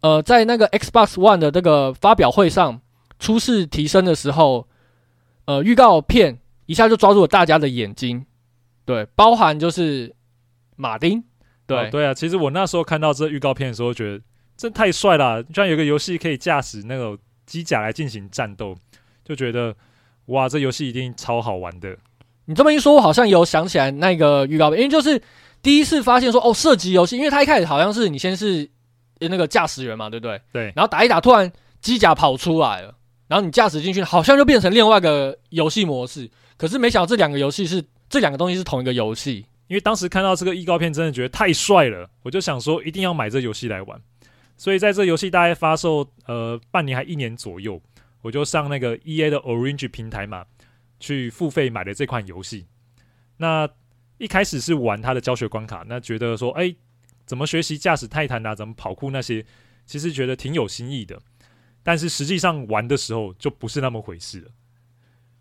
[0.00, 2.80] 呃，在那个 Xbox One 的这个发表会上
[3.20, 4.66] 初试提升的时候，
[5.44, 8.26] 呃，预告片一下就抓住了大家的眼睛，
[8.84, 10.16] 对，包含就是。
[10.74, 11.22] 马丁，
[11.66, 14.24] 对、哦、对啊，其实我那时候看到这预告片的时候，觉得
[14.56, 18.74] 这太帅了，居然有个游戏可以驾驶那种机甲来进行战斗，
[19.22, 19.76] 就觉得
[20.26, 21.96] 哇，这游戏一定超好玩的。
[22.46, 25.22] 你这么一说，我好像有想起来那个预告片，因为就是
[25.62, 28.68] 第一次发现说哦，射击游戏，因为它一开始好像是你先是
[29.20, 30.40] 那个驾驶员嘛，对不对？
[30.52, 32.94] 对，然后打一打，突然机甲跑出来了，
[33.28, 36.28] 然后你驾驶进去，好像就变成另外一个游戏模式。
[36.56, 39.46] 可是没想到这两个游戏是这两个东西是同一个游戏。
[39.68, 43.98] 因为当时看到这个预告片，真的觉得太帅了，我就想说一定要买这游戏来玩。
[44.58, 47.80] 所以在这游戏大概发售呃半年还一年左右，
[48.20, 50.44] 我就上那个 EA 的 Orange 平台嘛，
[51.00, 52.66] 去付费买了这款游戏。
[53.38, 53.66] 那
[54.22, 56.72] 一开始是玩它的教学关卡，那觉得说，哎，
[57.26, 59.44] 怎么学习驾驶泰坦啊，怎么跑酷那些，
[59.84, 61.20] 其实觉得挺有新意的。
[61.82, 64.50] 但是实际上玩的时候就不是那么回事了。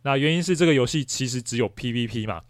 [0.02, 2.42] 那原因是这个游戏其实只有 PVP 嘛，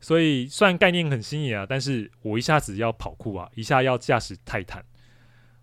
[0.00, 4.84] 所以虽然概念很新颖啊，但是我一下子要跑酷啊，一下要驾驶泰坦，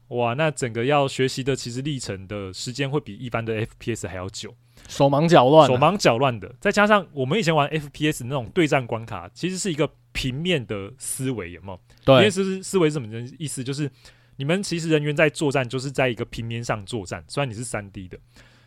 [0.07, 4.55] 哇，那整个要学习的其实历程的时间会比一般的 FPS 还要久。
[4.87, 11.79] 手忙脚乱，手忙脚乱的，再加上我们以前玩 FPS 那种对战关卡，其实是一个平面的思维，有没有？
[12.05, 13.63] 对，因为思思维是什么意思？
[13.63, 13.89] 就是
[14.37, 18.17] 你们其实人员在作战，就是在一个平面上作战，虽然你是三 D 的，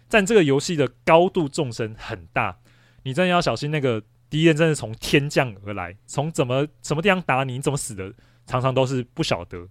[0.09, 2.59] 但这个游戏的高度纵深很大，
[3.03, 8.13] 你真的要小心那个敌人真的从天降而来，从怎么什么地方打你，你怎么死的，
[8.47, 9.69] 常常都是不晓得。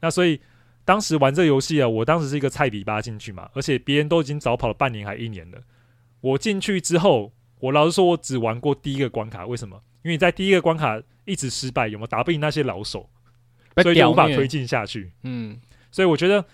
[0.00, 0.40] 那所以。
[0.84, 5.58] 当时玩这个游戏啊，我当时是一个菜比巴进去嘛，而且别人都已经早跑了半年还一年了。
[6.20, 9.46] 我进去之后，我老实说，我只玩过第一个关卡。
[9.46, 9.82] 为什么？
[10.02, 13.08] 因为在第一个关卡一直失败，有没有打不赢那些老手，
[13.82, 15.12] 所以就无法推进下去。
[15.22, 15.58] 嗯，
[15.90, 16.44] 所以我觉得，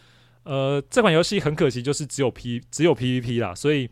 [0.45, 3.89] 呃，这款游戏很可惜，就是只有 P 只有 PVP 啦，所以。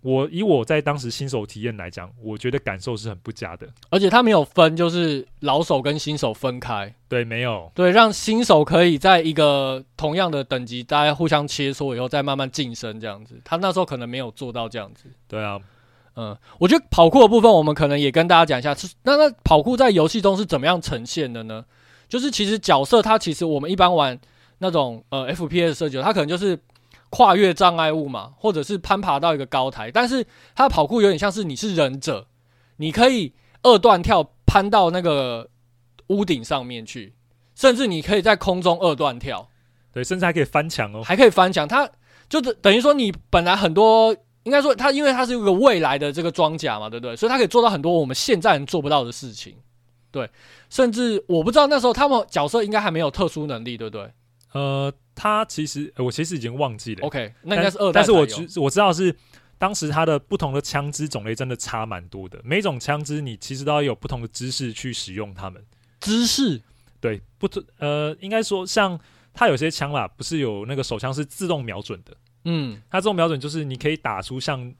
[0.00, 13.40] 我以我在当时新手体验来讲，我觉得感受是很不佳的，而且它没有分，就是老手跟新手分开，对，没有，对，让新手可以在一个同样的等级，大家互相切磋以后再慢慢晋升这样子。
[13.44, 15.06] 他那时候可能没有做到这样子。
[15.26, 15.58] 对啊，
[16.14, 21.64] 嗯，我觉得跑酷的部分，我们可能也跟大家讲一下，是那那跑酷在游戏中是怎么样呈现的呢？
[22.08, 24.16] 就是其实角色它其实我们一般玩
[24.58, 26.56] 那种呃 FPS 设计，它可能就是。
[27.10, 32.26] 跨越障碍物嘛，或者是攀爬到一个高台，但是它的跑酷有点像是你是忍者，
[32.76, 35.48] 你可以二段跳攀到那个
[36.08, 37.14] 屋顶上面去，
[37.54, 39.48] 甚至你可以在空中二段跳，
[39.92, 41.66] 对，甚至还可以翻墙哦，还可以翻墙。
[41.66, 41.88] 它
[42.28, 47.16] 就是等于说你本来很多应该说它因为它是一个未来的这个装甲嘛，对不对？
[47.16, 49.56] 所以它可以做到很多我们现在人做不到的事情，
[50.10, 50.28] 对。
[50.68, 54.12] 甚至我不知道那时候他们角色应该还没有特殊能力，对不对？
[54.52, 54.92] 呃。
[55.18, 57.04] 他其实，我其实已经忘记了。
[57.04, 57.92] OK，那应该是二代。
[57.94, 59.12] 但是我知我知道是
[59.58, 62.40] 当时它的不同的枪支种类真的差蛮多的。
[62.44, 65.60] 每种枪支你其实都要有不同的姿势去使用它们。
[65.98, 66.62] 姿势？
[67.00, 68.96] 对，不同呃，应该说像
[69.34, 72.16] 它有些枪啦，不是有那个手枪是自动瞄准的。
[72.44, 74.72] 嗯，它这种瞄准就是你可以打出像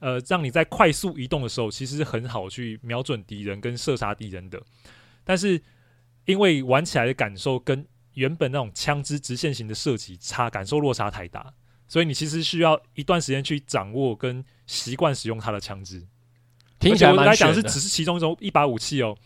[0.00, 4.60] 呃，让你在快速移动的时候，其实是很好去瞄准敌人跟射杀敌人的。
[5.22, 5.62] 但是
[6.24, 7.86] 因为玩起来的感受跟
[8.18, 11.46] 原本那种枪支直线型的射击差感受落差太大，
[11.86, 16.04] 所以你其实需要一段时间去掌握跟习惯使用它的枪支。
[16.80, 17.54] 听起来蛮玄的。
[17.54, 19.16] 是只是其中一种一把武器哦，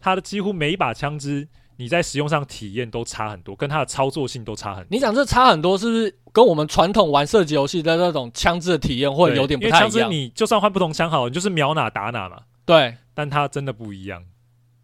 [0.00, 4.88] 它的几乎每一把枪支你在使用上体验都差很多，跟它的操作性都差很多。
[4.90, 9.88] 你讲这差很多，是不是跟我们传统玩射击游戏的那种枪支的体验会有点不太一样？
[9.88, 12.42] 因为枪支你就算换不同枪好，你就是瞄哪打哪嘛。
[12.64, 14.24] 对，但它真的不一样。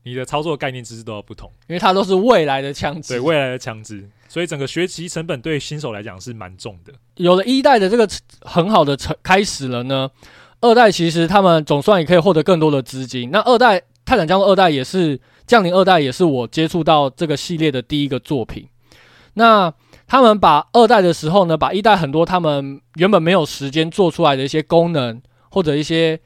[0.06, 6.92] 你的操作概念知识都要不同，因为它都是未来的枪支，对未来的枪支，所以整个学习成本对新手来讲是蛮重的。
[7.16, 8.08] 有了一代的这个
[8.42, 10.08] 很好的成开始了呢，
[10.60, 13.32] 二代其实他们总算也可以获得更多的资金。
[13.32, 18.68] 那二代泰坦降二代也是降临二代，也是我接触到这个系列的第一个作品。
[19.34, 19.74] 那
[20.06, 26.20] 他们把二代的时候呢，把一代很多他们原本没有时间做出来的一些功能或者一些。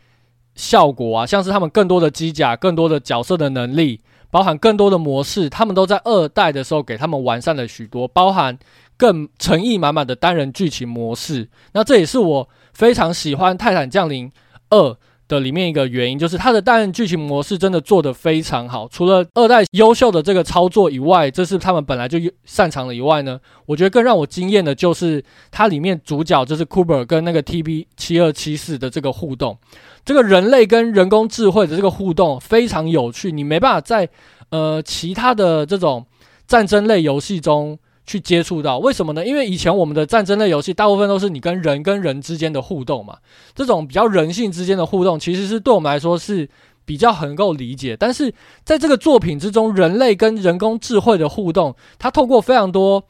[0.61, 8.59] 效果啊，像是他们更多的机甲、更多的角色的能力，包含更多的模式，他们都在二代的时候给他们完善了许多，包含
[8.99, 11.49] 更诚意满满的单人剧情模式。
[11.73, 14.31] 那这也是我非常喜欢《泰坦降临
[14.69, 14.91] 二》
[15.31, 18.89] 的里面一个原因，就是它的单人剧情模式真的做得非常好。
[18.89, 29.57] 除了二代优秀的这个操作以外，这是他们本来就擅长的以外呢，我觉得更让我惊艳的就是它里面主角就是 Cooper 跟那个 TB 七二七四的这个互动。
[30.05, 34.09] 这个人类跟人工智慧的这个互动非常有趣，你没办法在
[34.49, 36.05] 呃其他的这种
[36.49, 37.79] 战争类游戏中
[38.11, 38.79] 去接触到。
[38.79, 39.25] 为什么呢？
[39.25, 43.19] 因为以前我们的战争类游戏大部分都是你跟人跟人之间的互动嘛，
[43.55, 46.49] 这种比较人性之间的互动，其实是对我们来说是
[46.85, 47.97] 比较很够理解。
[47.97, 53.05] 但是在这个作品之中，人类跟人工智慧的互动，它透过非常多，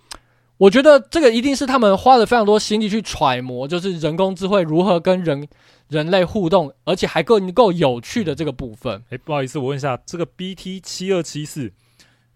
[0.58, 5.48] 我觉得这个一定是他们花了非常多心力去揣摩，就是人工智慧如何跟人。
[5.90, 9.02] 人类互动，而且还够够有趣的这个部分。
[9.10, 11.72] 哎，不好意思，我问一下，这个 BT 七二七四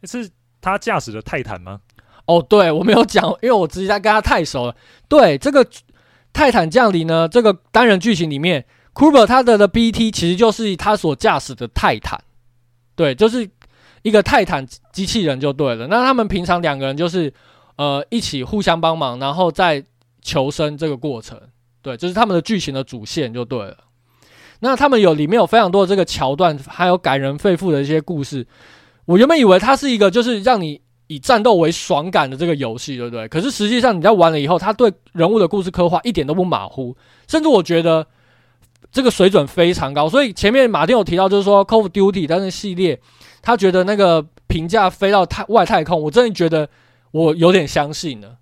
[0.03, 0.29] 是
[0.61, 1.79] 他驾驶的泰坦吗？
[2.27, 4.77] 哦，对，我没有讲，因为我直接在跟他太熟了。
[5.09, 5.67] 对，这个
[6.33, 8.65] 泰坦降临呢，这个单人剧情里面
[8.95, 12.23] ，Cooper 他的的 BT 其实就是他所驾驶的泰坦。
[12.97, 13.49] 对，就是
[14.03, 15.87] 一个泰坦机器人就对了。
[15.89, 17.33] 那他们平常两个人就是
[17.77, 19.85] 呃一起互相帮忙，然后再
[20.23, 21.39] 求生这个过程，
[21.83, 23.77] 对，就是他们的剧情的主线就对了。
[24.61, 28.47] 那他们有里面有非常多的这个桥段，还有感人肺腑的一些故事。
[29.05, 30.81] 我原本以为它是一个就是让你
[31.15, 33.29] 以战斗为爽感的这个游戏，对不对？
[33.29, 36.97] 可是实际上你在玩了以后，他对人物的故事刻画一点都不马虎，
[37.29, 38.07] 甚至我觉得
[38.91, 40.09] 这个水准非常高。
[40.09, 43.01] 所以前面马丁有提到，就是说《Call of Duty》但是系列，
[43.43, 46.69] 他觉得那个评价飞到太外太空，我真的觉得
[47.13, 48.37] 我有点相信了，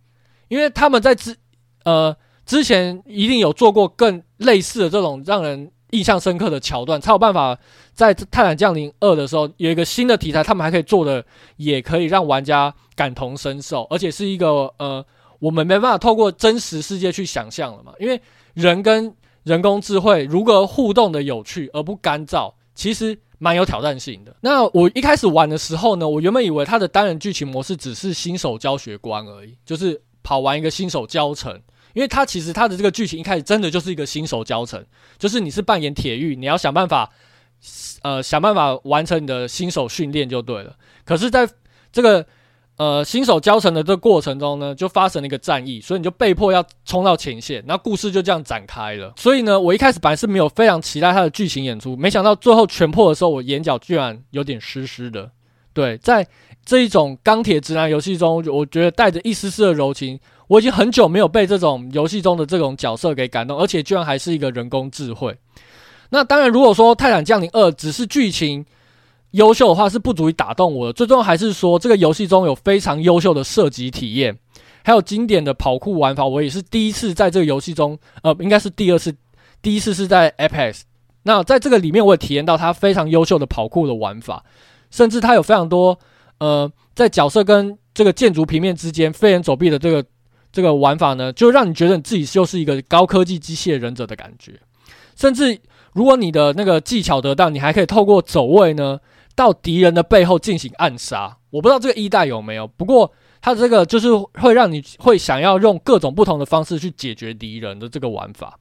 [0.48, 1.36] 因为他们在之
[1.84, 2.16] 呃
[2.46, 5.70] 之前一定有做过更类似的这种让人。
[5.92, 7.58] 印象深刻的桥段，才有办法
[7.94, 11.24] 在《泰坦降临二》的时候有一个新的题材，他们还可以做的，
[11.56, 15.04] 也可以让玩家感同身受，而且是一个呃，
[15.38, 17.92] 我们没办法透过真实世界去想象了嘛。
[17.98, 18.20] 因为
[18.54, 19.14] 人跟
[19.44, 24.34] 人工智慧如何互动的有趣而不干燥，其实蛮有挑战性的。
[24.40, 31.60] 那我一开始玩的时候呢，我原本以为它的单人剧情模式只是新手教学关而已，就是跑完一个新手教程。
[31.94, 34.84] 因为他其实他的这个剧情一开始真的就是一个新手教程，
[35.18, 37.10] 就是你是扮演铁玉，你要想办法，
[38.02, 40.76] 呃，想办法完成你的新手训练就对了。
[41.04, 41.48] 可是，在
[41.92, 42.24] 这个
[42.76, 49.12] 呃新手教程的这个过程中呢，就发生了一个战役，所以你就被迫要冲到前线，那故事就这样展开了。
[49.16, 55.30] 所以呢，我一开始本来是没有非常期待他的剧情演出，没想到最后全破的时候，我眼角居然有点湿湿的。
[55.74, 56.26] 对，在
[56.64, 60.18] 这一种钢铁直男游戏中，我觉得带着一丝丝的柔情。
[60.48, 65.34] 我已经很久没有被这种游戏中的这种角色给感动，而且居然还是一个人工智慧。
[66.10, 68.64] 那当然，如果说《泰坦降临二》只是剧情
[69.30, 70.92] 优秀的话，是不足以打动我的。
[70.92, 74.38] 最重要还是说，这个游戏中有非常优秀的射击体验，
[74.84, 76.26] 还有经典的跑酷玩法。
[76.26, 79.14] 我也是第一次在这个游戏中，呃，应该是第二次，
[79.62, 80.82] 第一次是在 Apex。
[81.22, 84.44] 那在这个里面，我也体验到它非常优秀的跑酷的玩法，
[84.90, 85.98] 甚至它有非常多
[86.42, 90.04] 呃，在角色跟这个建筑平面之间飞檐走壁的这个。
[90.54, 94.60] 这个玩法呢，就让你觉得你自己就是一个高科技机械忍者的感觉。
[95.16, 95.58] 甚至
[95.94, 99.00] 如果你的那个技巧得当，你还可以透过走位呢，
[99.34, 101.38] 到敌人的背后进行暗杀。
[101.48, 108.58] 我不知道这个一代有没有，不过它这个就是会让你会想要用各种不同的方式去解决敌人的这个玩法。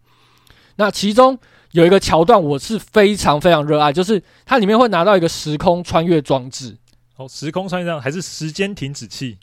[0.78, 1.38] 那其中
[1.74, 6.78] 有一个桥段，我是非常非常热爱，就是它里面会拿到一个时空穿越装置。
[7.22, 9.38] 哦，时空穿越还是时间停止器？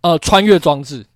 [0.00, 1.06] 呃，穿越装置。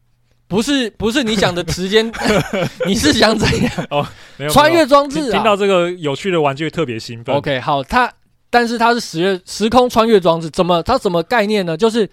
[0.47, 2.13] 不是不是你想的时间，
[2.87, 3.87] 你是想怎样？
[3.91, 5.33] 哦，没有穿越装置啊！
[5.33, 7.35] 听到这个有趣的玩具特别兴奋。
[7.35, 8.13] OK，好，它
[8.51, 11.77] 但是它是时时空穿越装置，怎么它什么概念呢？
[11.77, 12.09] 就是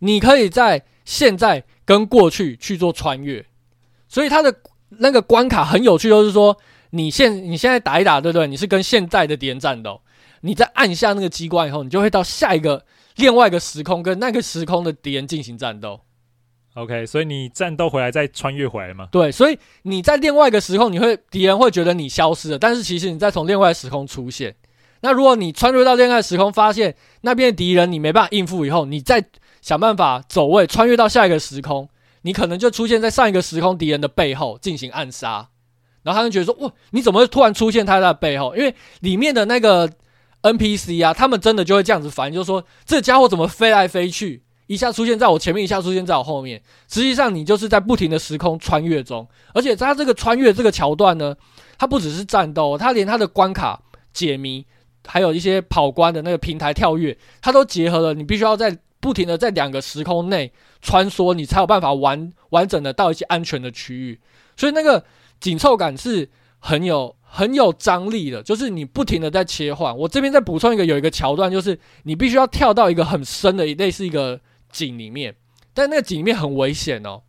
[0.00, 3.44] 你可以在现在跟过去去做穿越，
[4.06, 4.54] 所以它的
[4.98, 6.56] 那个关卡很有趣，就是说
[6.90, 8.46] 你现你现在打一打，对不对？
[8.46, 9.98] 你是跟现在的敌人战斗，
[10.42, 12.84] 你在按下那个机关以后，你就会到下一个
[13.16, 16.00] 另外一个时空，跟那个时空的敌人进行战斗。
[16.74, 19.08] OK，所以你战斗回来再穿越回来吗？
[19.12, 24.54] 对，所以你在另外一个时空，你会敌人会觉得你消失了，但是其实你再从另外时空出现。
[25.02, 29.22] 那如果你穿越到另外时空，发现那边的敌人你没办法应付以后，你再
[29.60, 31.88] 想办法走位穿越到下一个时空，
[32.22, 35.50] 你可能就出现在上一个时空敌人的背后进行暗杀，
[36.04, 38.56] 然后他们觉得说：哇，你怎么会突然出现他在背后？
[38.56, 39.90] 因为里面的那个
[40.42, 44.42] NPC 啊，他们真的就会这样子反应，就说这家伙怎么飞来飞去？
[44.68, 46.62] 一下出现在我前面，一下出现在我后面。
[46.88, 49.28] 实际上，你就是在不停的时空穿越中。
[49.52, 51.36] 而且，它这个穿越这个桥段呢，
[51.76, 53.78] 它不只是战斗，它连它的关卡
[54.14, 54.64] 解谜，
[55.06, 58.14] 还有一些跑关的那个平台跳跃，它都结合了。
[58.14, 64.18] 你必须要在不停的在两个时空内穿梭，你才有办法完完整的到一些安全的区域。
[64.56, 65.04] 所以，那个
[65.38, 66.30] 紧凑感是
[66.62, 69.94] 很有很有张力的，就是你不停的在切换。
[69.98, 74.40] 我这边再补充一个，有一个桥段，就是你必须要跳到一个很深的，类似一个。
[74.74, 75.36] 井里面，
[75.74, 77.20] 但那个井里面很危险哦，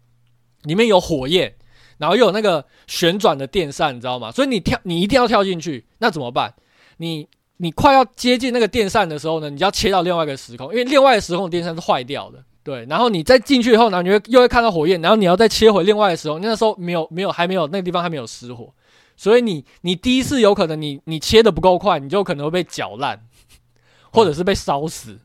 [0.62, 1.54] 里面有火焰，
[1.98, 4.32] 然后又有那个旋转的电扇，你知道吗？
[4.32, 6.54] 所以你跳，你一定要跳进去，那怎么办？
[7.00, 7.28] 你
[7.58, 12.86] 你快要接近那个电扇的时候呢，你就要切到另外一个时空，因为另外一个时空的电扇是坏掉的，对。
[12.86, 18.74] 然后你再进去以后呢，你会又会看到火焰，然后你要再切回另外的时候，那时候没有没有还没有那个地方还没有失火，
[19.24, 23.20] 所以你你第一次有可能你你切的不够快，你就可能会被搅烂，
[24.12, 25.20] 或者是被烧死，哦、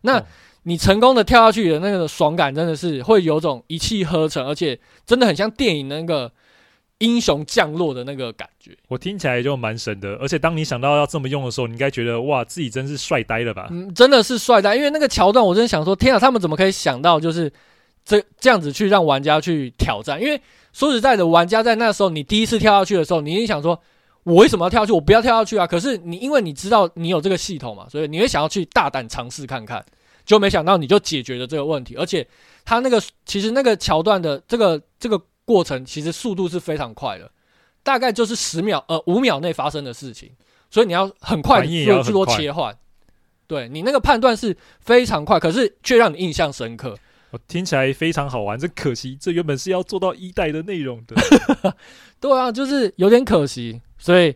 [0.00, 0.18] 那。
[0.18, 0.26] 哦
[0.68, 4.76] 你成功的跳下去的那个爽感，真的是会有种一气呵成，而且
[5.06, 6.32] 真的很像电影那个
[6.98, 8.76] 英雄降落的那个感觉。
[8.88, 13.68] 我听起来就蛮神的，而且当你想到要这么用的时候，你应该觉得哇，自己真是帅呆了吧？
[13.70, 17.48] 嗯，真的是帅呆，因为那个桥段，我真的想说，天啊，他们怎么可以想到就是
[18.04, 20.20] 这这样子去让玩家去挑战？
[20.20, 20.42] 因为
[20.76, 23.80] 说实在的，玩家在那时候你第一次跳下去的时候，你一定想说，
[24.24, 24.92] 我为什么要跳下去？
[24.92, 25.66] 我不要跳下去啊！
[25.66, 29.82] 可是你因为你知道你有这个系统嘛，所以你会想要去大胆尝试看看，
[30.26, 32.28] 就没想到你就解决了这个问题，而且
[32.62, 37.30] 他那个其实那个桥段的这个这个过程其实速度是非常快的，
[37.82, 40.30] 大概就是十秒呃五秒内发生的事情，
[40.70, 42.76] 所以你要很快的做去做切换，
[43.46, 46.94] 对你那个判断是非常快，可是却让你印象深刻。
[47.30, 51.16] 我听起来非常好玩，这可惜这原本是要做到一代的内容的。
[52.20, 54.34] 对啊，就是有点可惜，所以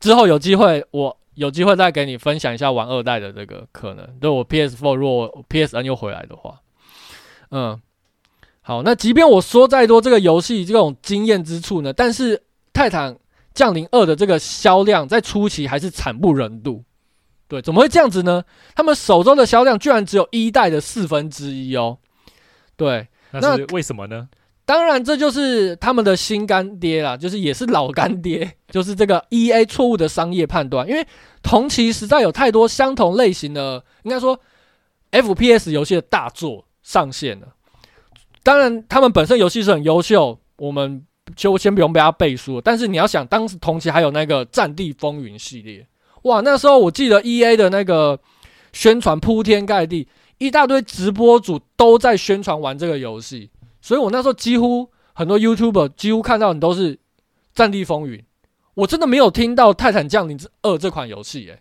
[0.00, 4.06] 之后有机会，我有机会再给你分享一下玩二代的这个可能。
[4.20, 6.60] 对我 PS4，如果 PSN 又回来的话，
[7.52, 7.80] 嗯，
[8.60, 12.36] 好，那即便我说再多这个游戏这种惊艳之处呢，但是
[12.72, 13.16] 《泰坦
[13.54, 16.82] 降临二》的这个销量在初期还是惨不忍睹。
[17.48, 18.42] 对，怎么会这样子呢？
[18.74, 21.98] 他们手中的销量居然只有一代的四分之一哦。
[22.76, 24.28] 对，那是为什么呢？
[24.64, 30.88] 当然，这就是他们的新干爹啦，就是也是老干爹， 就是这个 EA 错误的商业判断。
[30.88, 31.04] 因为
[31.42, 34.38] 同期实在有太多相同类型的，应该说
[35.10, 37.48] FPS 游戏的大作上线了。
[38.44, 41.04] 当然，他们本身游戏是很优秀，我们
[41.34, 42.60] 就先不用被他背书。
[42.60, 45.86] 但是你要想，当时同期还有那个《战地风云》系列，
[46.22, 48.18] 哇，那时候我记得 EA 的那个
[48.72, 50.08] 宣传铺天盖地。
[50.42, 53.48] 一大堆直播主都在宣传玩这个游戏，
[53.80, 56.96] 所以我那时候几乎很多 YouTuber 几乎看到你都是
[57.54, 58.18] 《战地风云》，
[58.74, 61.60] 我真的没有听到《泰坦降临之二》这款游戏，诶，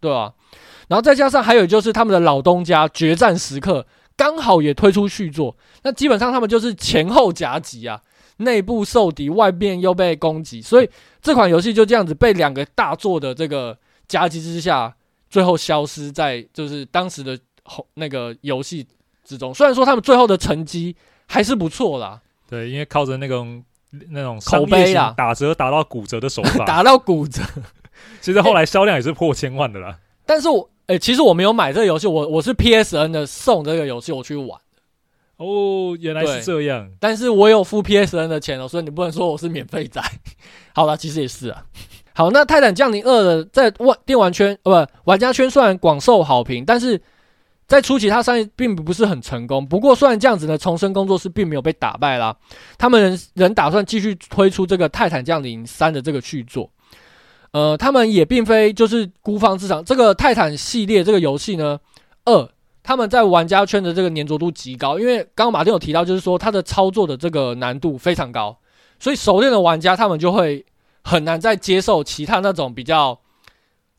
[0.00, 0.34] 对吧？
[0.88, 3.80] 然后再加上还有就是他们的老东家《决战时刻》
[4.18, 8.02] 刚好也推出续作，那基本上他们就是前后夹击啊，
[8.36, 10.90] 内部受敌，外面又被攻击，所以
[11.22, 14.94] 这款游戏就这样子被两个大作的这个夹击之下，
[15.30, 17.38] 最后消失在就是当时的。
[17.64, 18.86] 后那个游戏
[19.24, 20.94] 之中，虽然说他们最后的成绩
[21.26, 23.62] 还是不错啦，对，因为靠着那种
[24.10, 27.42] 那种口碑啊，打折打到骨折的手 法，打到骨折，
[28.20, 29.88] 其实后来销量也是破千万的啦。
[29.88, 29.96] 欸、
[30.26, 34.60] 但是我诶、欸，其实我没有买这个游戏，我我是 PSN 的送这个游戏我去玩
[35.38, 36.90] 哦，原来是这样。
[37.00, 40.02] 但是我有付 PSN 的钱哦，所以你不能说我是免费仔。
[40.74, 41.64] 好了，其实也是啊。
[42.14, 47.00] 好，那《泰坦降临二》的在玩电玩圈呃不玩家圈虽然广受好评，但是。
[47.66, 49.66] 在初期，它商业并不是很成功。
[49.66, 52.36] 不过，虽然这样子呢，重生工作室并没有被打败啦。
[52.76, 56.70] 他们仍仍打算继续推出这个《泰坦降临三》的这个续作。
[57.52, 59.82] 呃，他们也并非就是孤芳自赏。
[59.82, 61.80] 这个泰坦系列这个游戏呢，
[62.26, 62.48] 二
[62.82, 68.58] 他们在玩家圈的这个粘着度极高，因为刚刚马丁有提到，就是说它的操作的这个难度非常高，
[69.00, 70.66] 所以熟练的玩家他们就会
[71.02, 73.18] 很难再接受其他那种比较。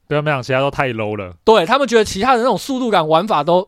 [0.08, 1.34] 不要没想，其他都太 low 了。
[1.44, 3.68] 对，他们觉得其他的那种速度感玩法都，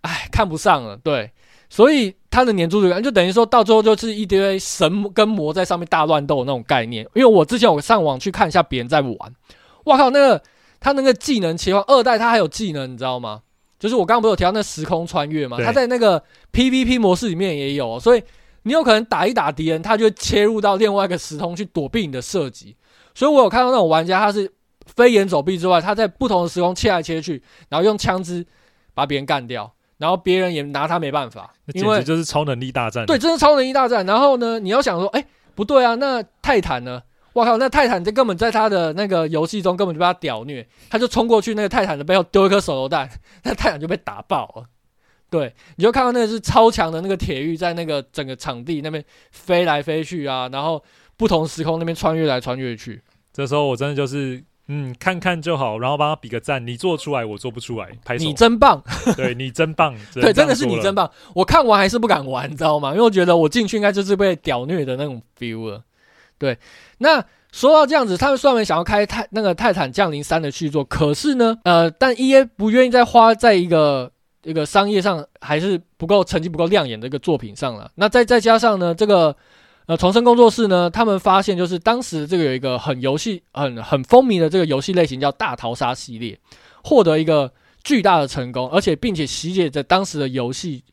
[0.00, 0.96] 哎，看不上了。
[0.96, 1.30] 对，
[1.68, 7.06] 所以他的黏住感就等于说到最后就是一堆神跟魔在上面大乱斗那种概念。
[7.14, 9.16] 因为我之前我上网去看一下别人在玩，
[9.84, 10.42] 哇靠，那个
[10.80, 13.42] 他那个技能切换二代他还有技能，你知道吗？
[13.78, 15.56] 就是我刚刚不是有提到那时空穿越吗？
[15.64, 18.22] 他在那个 PVP 模式里面也有，所以
[18.64, 22.76] 你有可能打一打敌人，他就会切入到另外一个时空去躲避你的射击。
[23.14, 24.50] 所以我有看到那种玩家他是。
[24.96, 28.46] 飞檐走壁之外，他在不同的时空切来切去，然后用枪支
[28.94, 33.06] 把别人干掉，然后别人也拿他没办法，那简直就是超能力大战。
[33.06, 34.04] 对，真是超能力大战。
[34.04, 35.24] 然后呢，你要想说，哎，
[35.54, 37.02] 不对啊，那泰坦呢？
[37.32, 43.08] 我靠，那泰坦这根本在他的那个游戏中根本就被他屌虐，他就冲过去那个泰坦的背后丢一颗手榴弹，
[43.44, 44.64] 那泰坦就被打爆了。
[45.30, 50.82] 对，你就看到那个是超强的那个铁玉在那个整个场地那边飞来飞去啊，然后
[51.16, 53.00] 不同时空那边穿越来穿越去。
[53.32, 54.42] 这时候我真的就是。
[54.72, 56.64] 嗯，看看就好，然后帮他比个赞。
[56.64, 58.24] 你做出来，我做不出来，拍手。
[58.24, 58.80] 你真棒，
[59.16, 61.10] 对你真棒， 对，真的是你真棒。
[61.34, 62.92] 我看完还是不敢玩，你知道吗？
[62.92, 65.82] 因为我觉得我进去应该就是被屌虐的那种 feel 了。
[66.38, 66.56] 对，
[66.98, 74.12] 那说到这样子，他们虽然想要开泰那个泰坦降临三的续作，可是呢，呃，但 EA 不愿意再花在一个
[74.44, 77.90] 一个商业上还是不够成绩不够亮眼的一个作品上了。
[77.96, 79.34] 那再再加上呢，这个。
[79.90, 86.38] 呃，重生工作室呢，他们发现就是当时这个有一个很游戏很很风靡的这个游戏类型叫大逃杀系列，
[86.84, 90.84] 获得一个巨大的成功，而且并且席卷着当时的游戏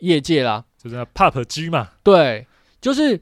[0.00, 2.46] 业界啦，就是 PUBG 嘛，对，
[2.78, 3.18] 就是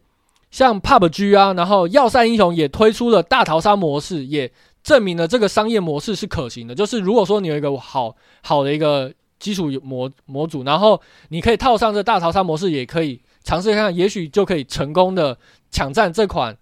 [0.50, 4.50] 像 PUBG 啊，然后要塞英雄也推出了大逃杀模式，也
[4.82, 6.74] 证明了这个商业模式是可行的。
[6.74, 13.20] 就是如果说你有一个好好的一个基础模模组，然后你可以套上这大逃杀模式，也可以。
[13.44, 15.38] 尝试看看，也许就可以成功的
[15.70, 16.56] 抢占这款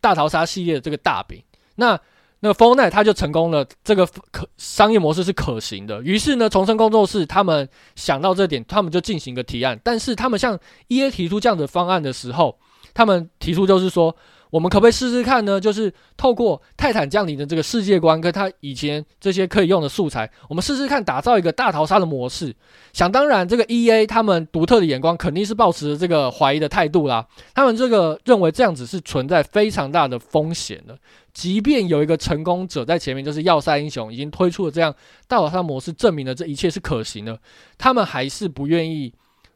[0.00, 1.42] 大逃杀系列的这个大饼。
[1.74, 2.00] 那
[2.40, 6.00] 那个 Fortnite 它就成功了，这个可商业模式是可行的。
[6.02, 9.78] 于是呢，重生工作室他们想到这点，他们就进行一个提案。
[9.82, 12.56] 但是他们向 EA 提出这样的方案的时候，
[12.94, 14.14] 他们提出就是说，
[14.50, 15.60] 我们可不可以试试看呢？
[15.60, 22.54] 就是透过泰坦降临的这个世界观，跟他以前这些可以用的素材，我们试试看打造一个大逃杀的模式。
[22.92, 27.26] 想当然，这个 EA 他们独特的眼光肯定是抱持着这个怀疑的态度啦。
[27.54, 30.98] 他们这个认为这样子是存在非常大的风险的。
[31.34, 34.92] 即便有一个成功者在前面，就是要塞英雄已经推出了这样
[35.28, 37.38] 大逃杀模式，证明了这一切是可行的，
[37.76, 39.12] 他们还是不愿意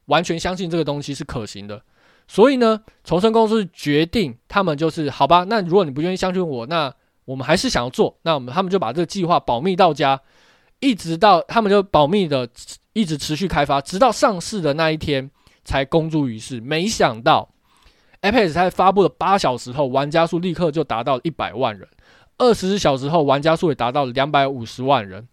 [0.07, 1.82] 完全相信这个东西是可行的。
[2.33, 5.45] 所以呢，重生公司决定，他们就是好吧。
[5.45, 6.91] 那如果你不愿意相信我，那
[7.26, 8.16] 我们还是想要做。
[8.22, 10.18] 那我们他们就把这个计划保密到家，
[10.80, 12.49] 一直到他们就保密的
[12.95, 15.30] 一直持续开发，直到上市的那一天
[15.62, 16.59] 才公诸于世。
[16.59, 17.51] 没想到
[18.22, 21.87] ，Apex 在发布了八小时后，玩家数立刻就达到一百万人；
[22.39, 25.24] 二十四小时后，玩家数也达到了两百五十万人；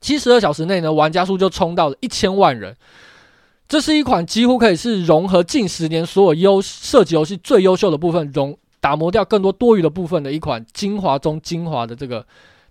[0.00, 2.76] 七十二小时内呢，玩家数就冲到了一千万人。
[3.68, 12.26] 这是一款几乎可以是融合近十年所有优射击游戏最优秀的部分，融打磨掉更多多余的部分的一款精华中精华的这个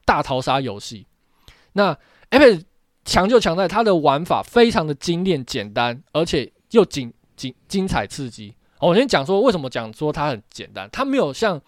[0.05, 1.05] 大逃杀游戏。
[1.73, 1.95] 那
[2.31, 2.63] Apex
[3.05, 8.55] 强就强在它的玩法非常的精炼简单，而且又精精精彩刺激。
[8.79, 11.61] 我先讲说为什么讲说它很简单，它没有像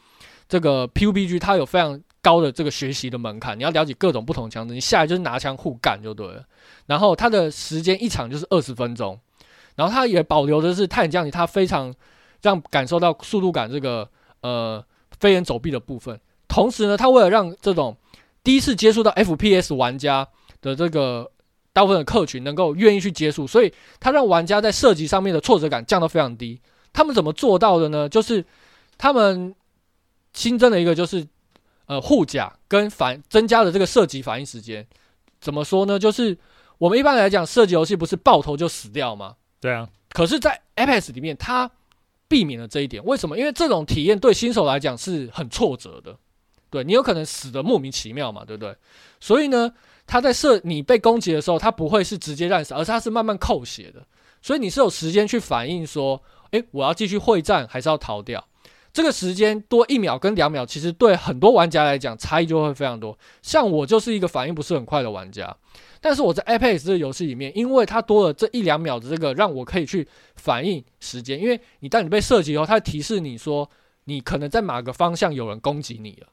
[0.48, 6.44] 这个 PUBG，它有非常高的这个学习的门槛，你要了解各种不同枪支，你下来就是拿枪互干就对了。
[6.90, 9.20] 然后它的时间一场就是二十分钟，
[9.76, 11.94] 然后它也保留的是泰坦降临，它非常
[12.42, 14.10] 让感受到速度感这个
[14.42, 14.84] 呃
[15.20, 16.20] 飞檐走壁的部分。
[16.48, 17.96] 同时呢，它为了让这种
[18.44, 20.28] 第一次接触到 FPS 玩家
[20.62, 21.32] 的这个
[21.74, 26.60] 大部分的客群能够愿意去接触，所以它让玩家在射击上面的挫折感降到非常低。
[26.92, 28.10] 他们怎么做到的呢？
[28.10, 28.44] 就是
[28.98, 29.54] 他们
[30.34, 31.28] 新增了一个就是
[31.86, 34.88] 呃护甲跟反增加了这个射击反应时间。
[35.40, 36.00] 怎么说呢？
[36.00, 36.36] 就是
[36.80, 39.36] 我们一般来讲，射击游戏不是爆头就死掉吗？
[39.60, 39.88] 对啊。
[40.12, 41.70] 可是，在 Apex 里面，它
[42.28, 43.04] 避免了这一点。
[43.06, 43.38] 为什么？
[43.38, 46.18] 因为这种体验对新手来讲是很挫折的。
[46.72, 48.76] 对，你有可能死的莫名其妙嘛，对不对？
[49.20, 49.72] 所以呢，
[50.08, 54.02] 它在射你被攻击的时候，它不会是直接战死，而是它是慢慢扣血的。
[54.42, 56.22] 所以你是有时间去反应说，
[56.52, 58.44] 诶，我要继续会战，还是要逃掉？
[58.94, 63.18] 这个时间多一秒跟两秒，其实对很多玩家来讲差异就会非常多。
[63.42, 65.56] 像我就是一个反应不是很快的玩家，
[66.02, 71.40] 但是我在 Apex 这个游戏里面，因为它多了这一两秒的这个让我可以去反应时间。
[71.40, 73.70] 因为你当你被射击以后，它会提示你说
[74.06, 76.28] 你可能在哪个方向有人攻击你了，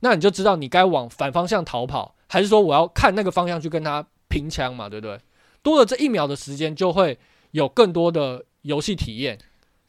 [0.00, 5.18] 那你就知道你该往反方向逃跑，还是说我要看那个方向去跟他拼枪嘛，对不对？
[5.62, 7.18] 多了这一秒的时间，就会
[7.50, 9.38] 有更多的游戏体验。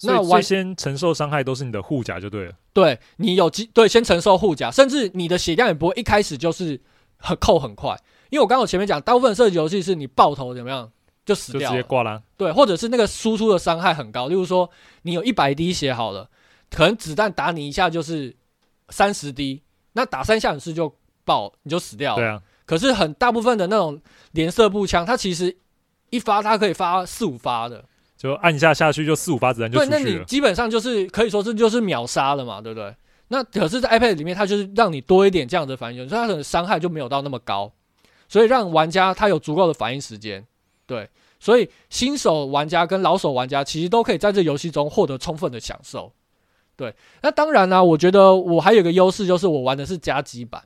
[0.01, 2.53] 那我先承受伤害都是你的护甲就对了。
[2.73, 6.79] 对，你有机对先承受护甲，甚至你的血量也不会一开始就是
[7.17, 7.99] 很扣很快，
[8.29, 10.91] 因为我刚刚我前面讲，大部分射击游戏是你爆头怎么样
[11.25, 12.21] 就死掉，就直接挂了。
[12.37, 14.69] 对，或者是那个输出的伤害很高，例如说
[15.01, 16.29] 你有一百滴血好了，
[16.69, 18.35] 可能子弹打你一下就是
[18.89, 19.61] 三十滴，
[19.93, 20.93] 那打三下你是就
[21.25, 22.21] 爆你就死掉了。
[22.21, 22.41] 对啊。
[22.65, 23.99] 可是很大部分的那种
[24.33, 25.57] 连射步枪，它其实
[26.11, 27.83] 一发它可以发四五发的。
[28.15, 29.97] 就按一下下去，就四五发子弹就出去了。
[29.97, 32.93] 对，那你基本上就是可以说是就是秒杀了嘛，对不对？
[33.29, 37.71] 那可是，在 iPad 里面，它就是让你多一点这样的反应，所以它的伤害就没有到那么高，
[38.29, 40.45] 所以让玩家他有足够的反应时间。
[40.85, 41.09] 对，
[41.39, 46.13] 所以新手玩家跟老手玩家其实都可以在这游戏中获得充分的享受。
[46.77, 50.63] 对，那当然呢、啊，我觉得我还有一个优势，就是我玩的是加机版，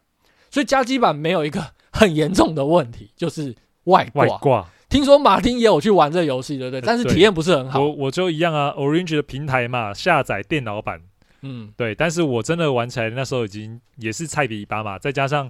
[0.51, 3.55] 所以加机版没有一个很严重的问题， 就是
[3.86, 4.26] 外挂。
[4.26, 6.80] 外挂听说马丁也有去玩这游戏，对不对？
[6.82, 7.80] 但是体验不是很好。
[7.80, 11.01] 我我就一样啊，Orange 的平台嘛，下载电脑版，
[11.41, 11.95] 嗯，对。
[11.95, 14.99] 但是我真的玩起来，那时候已经也是菜比一把嘛。
[14.99, 15.49] 再加上，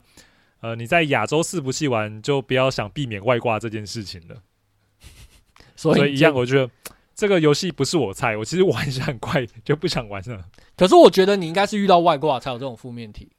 [0.64, 4.38] 呃，你在亚洲四不器玩，就不要想避免外挂这件事情了。
[5.76, 6.72] 所以，所以一样，我觉得
[7.14, 8.38] 这个游戏不是我菜。
[8.38, 10.45] 我其实玩一下很快就不想玩了。
[10.78, 13.30] 可是我觉得你应该是遇到外挂才有这种负面体。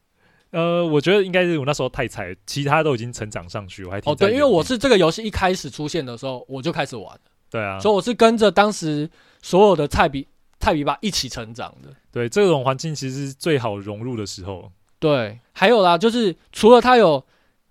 [0.50, 4.12] 呃，我觉得应该是我那时候太菜，其他都已经成长上去，我还挺。
[4.12, 7.18] 哦，对，因为我是这个游戏一开始出现的时候，我就开始玩。
[7.48, 9.08] 对啊，所以我是跟着当时
[9.40, 10.28] 所有的菜比
[10.60, 11.88] 菜比吧一起成长的。
[12.12, 14.70] 对，这种环境其实是最好融入的时候。
[15.04, 17.22] 对，还有啦，就是除了它有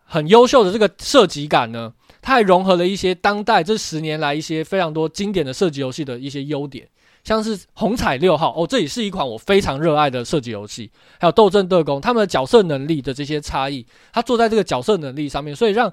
[0.06, 6.88] 很优秀的这个射击感呢，它还融合了一些当代这十年来一些非常多经典的射击游戏的一些优点。
[7.24, 10.92] 像是红彩六号哦，这也是一款我非常热爱的射击游戏。
[11.20, 15.92] 还有斗阵特攻，他们的角色能力的这些差异，它做在这个角色能力上面，所以让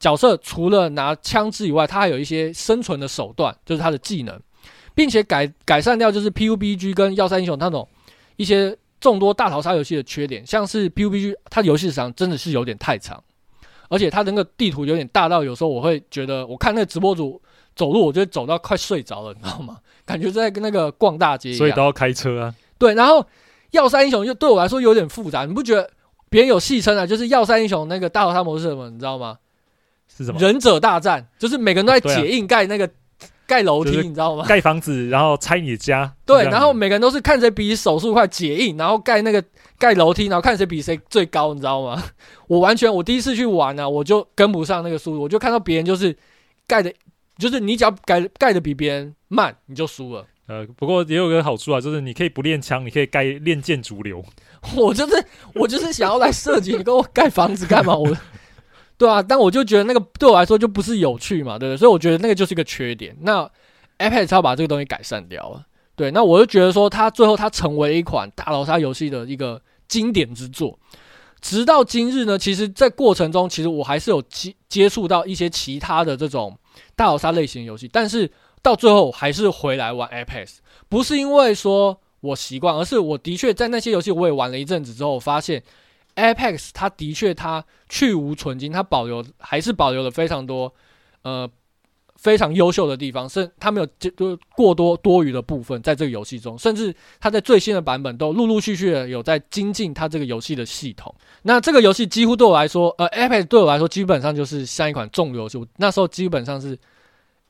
[0.00, 4.40] 角色除了拿枪支以外，它还有一些生存的手段，就是它的技能，
[4.92, 7.86] 并且改改善掉就是 PUBG 跟要塞英雄那种
[8.34, 13.22] 一些众多大逃杀游戏的缺点，像是 PUBG 它的游戏时长真的是有点太长，
[13.88, 17.40] 而且它那个地图有点大到有时候我会觉得，我看那个直播主
[17.74, 19.78] 走路，我就会走到快睡着了，你知道吗？
[20.04, 22.54] 感觉在跟那个逛大街一样，所以都要开车啊。
[22.78, 23.24] 对，然后
[23.70, 25.90] 要塞英雄就对我来说有点复杂，你不觉得？
[26.28, 29.36] 别人有戏称啊，就是要塞英雄那个大逃杀模式是什么，你知道吗？
[30.06, 30.38] 是什么？
[30.38, 32.88] 忍者大战，就是每个人都在解硬盖那个
[33.50, 34.44] 盖楼梯，你知道吗？
[34.46, 36.14] 盖房子，然后拆你的家。
[36.24, 39.42] 对，然后每个人都是看谁比手速快解印，然后盖那个
[39.76, 42.00] 盖楼梯，然后看谁比谁最高，你知道吗？
[42.46, 46.16] 我完全，我第一次去玩呢、啊，我就跟不上那个速度，我就看到别人就是
[46.68, 46.94] 盖的，
[47.38, 50.24] 就是你只要盖盖的比别人慢，你就输了。
[50.46, 54.24] 呃，不过也有个好处啊，就是你可以不练枪，你可以盖练剑逐流。
[54.76, 55.24] 我就是
[55.54, 57.96] 我就是想要来设计，你给我盖房子干嘛？
[57.96, 58.16] 我，
[59.00, 61.78] 对啊，但我就觉得那个对我来说就不是有趣嘛，对不对？
[61.78, 63.16] 所以我觉得那个就是一个缺点。
[63.22, 63.50] 那
[63.98, 65.64] Apex 要把这个东西改善掉了，
[65.96, 66.10] 对。
[66.10, 70.78] 那我就觉得说，它最后它成为一款大逃杀游戏的一个经典之作。
[71.40, 76.54] 直到今日呢，其实，在过程中，其实我还是有接接触到一些其他的这种
[76.94, 78.30] 大逃杀类型游戏，但是。
[78.62, 85.62] 到最后还是回来玩 Apex，不是因为说我习惯，而是我的确在那些游戏我也玩了一阵子之后，发现
[86.16, 90.72] Apex 它的确它去无存菁，它保留还是保留了非常多
[91.22, 91.48] 呃
[92.16, 101.14] 非常优秀的地方，是它没有就过多多余的部分在这个游戏中，甚至它在最新的版本都陆陆续续的有在精进它这个游戏的系统。
[101.42, 106.78] 那这个游戏几乎对我来说，呃，Apex 对我来说基本上就是像一款重游戏，那时候基本上是。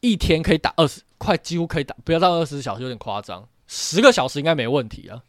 [0.02, 5.20] 一天可以打二十，快几乎可以打，不要到二十小时有点夸张，十个小时应该没问题啊。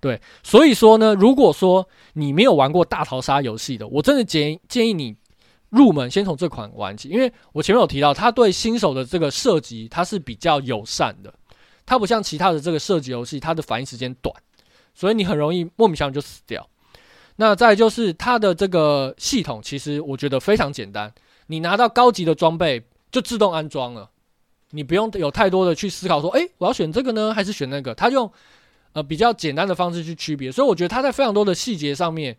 [0.00, 5.16] 对，所以说呢，如果说你没有玩过大逃杀游戏的，我真的建议建议你
[5.70, 11.32] 入门，先从这款玩起，因为我前面有提到，它对新手的这个射击它是比较友善的，
[11.84, 14.34] 它不像其他的这个射击游戏，它的反应时间短，
[14.94, 16.68] 所以你很容易莫名其妙就死掉。
[17.36, 21.12] 那再就是它的这个系统，其实我觉得非常简单，
[21.48, 22.84] 你拿到高级的装备。
[23.10, 24.10] 就自动安装了，
[24.72, 27.94] 你不用有太多的去思考说，诶，我要选这个呢，还是选那个？
[27.94, 28.30] 它用
[28.92, 32.36] 呃比较简单的方式去区别，所以我觉得它在非常多的细节上面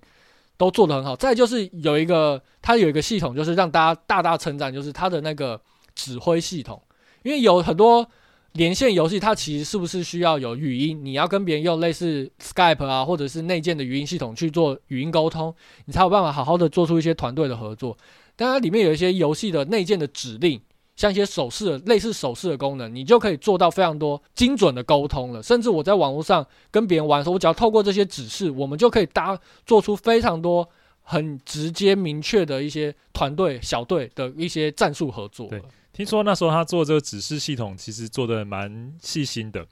[0.58, 1.16] 都做得很好。
[1.16, 5.60] 再就是有一个，它有一个系统，就是让大家大大称赞，就是它的那个
[5.96, 6.82] 指挥系统。
[7.24, 8.10] 因为有很多
[8.54, 11.04] 连线游戏，它其实是不是需要有语音？
[11.04, 15.54] 你要跟别人用类似 Skype 啊，或者是内建的语音系统去做语音沟通，
[15.86, 17.98] 你才有办法好好的做出一些团队的合作。
[18.36, 20.62] 当然，里面有一些游戏的内建的指令，
[21.00, 25.42] 像一些手势类似手势的功能，你就可以做到非常多精准的沟通了。
[25.42, 30.68] 甚至我在网络上跟别人玩的时候，我只要透过这些指示，我们就可以搭做出非常多
[31.02, 35.48] 很直接明确的一些团队小队的一些战术合作。
[35.48, 39.66] 对，听说那时候他做这个指示系统，其实做得蛮细心的，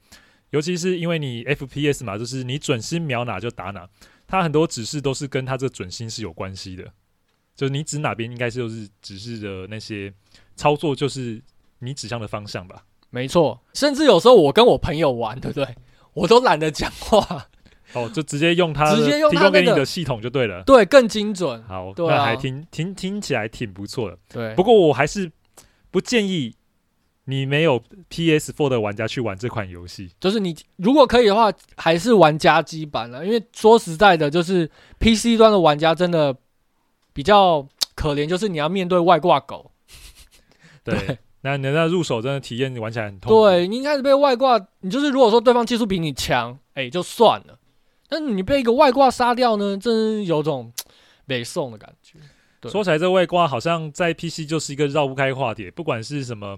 [0.48, 3.86] 尤其是因为你 FPS 嘛，就是你准心瞄哪就打哪，
[4.26, 6.90] 他很多指示都是跟他这准心是有关系的。
[7.58, 10.14] 就是你指哪边，应该是就是指示的那些
[10.54, 11.42] 操作，就是
[11.80, 12.84] 你指向的方向吧。
[13.10, 15.66] 没错，甚至有时候我跟我朋友玩，对不对？
[16.14, 17.48] 我都懒得讲话，
[17.94, 20.62] 哦，就直接用它，直接用提供给你的系统就对了。
[20.62, 21.60] 对，更精准。
[21.64, 24.16] 好，对啊，那还听听听起来挺不错的。
[24.32, 25.28] 对，不过我还是
[25.90, 26.54] 不建议
[27.24, 30.12] 你没有 PS4 的玩家去玩这款游戏。
[30.20, 36.36] 就是你如果可以的话，还是玩家机版了，因为说实在的，就是 PC 端的玩家真的。
[37.18, 37.66] 比较
[37.96, 39.72] 可怜，就是你要面对外挂狗。
[40.84, 43.32] 对，那你那入手真的体验，你玩起来很痛。
[43.32, 47.58] 对，你一开始被外挂，你就是如果说对方技术比你强，哎、欸，就算了。
[48.08, 50.72] 但是你被一个外挂杀掉呢，真有种
[51.26, 52.20] 北宋的感觉。
[52.70, 56.56] 说起来，这外挂好像在 PC 就是一个绕不开话题，不管是什么，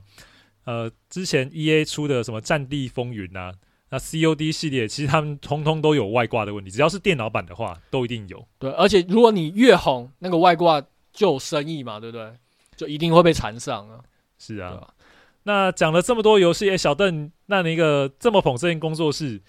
[0.66, 3.54] 呃，之前 EA 出的什么《战地风云》啊。
[3.93, 8.47] 那 COD 系列其实他们通通都有外挂的问题，只要是电脑版的话都一定有。
[8.59, 10.80] 对，而且如果你越红，那个外挂
[11.12, 12.32] 就有生意嘛，对不对？
[12.76, 13.99] 就一定会被缠上啊。
[14.38, 14.68] 是啊。
[14.68, 14.95] 啊
[15.43, 19.43] 那讲了这么多游戏，哎，小邓，那你一个这么捧这间工作室，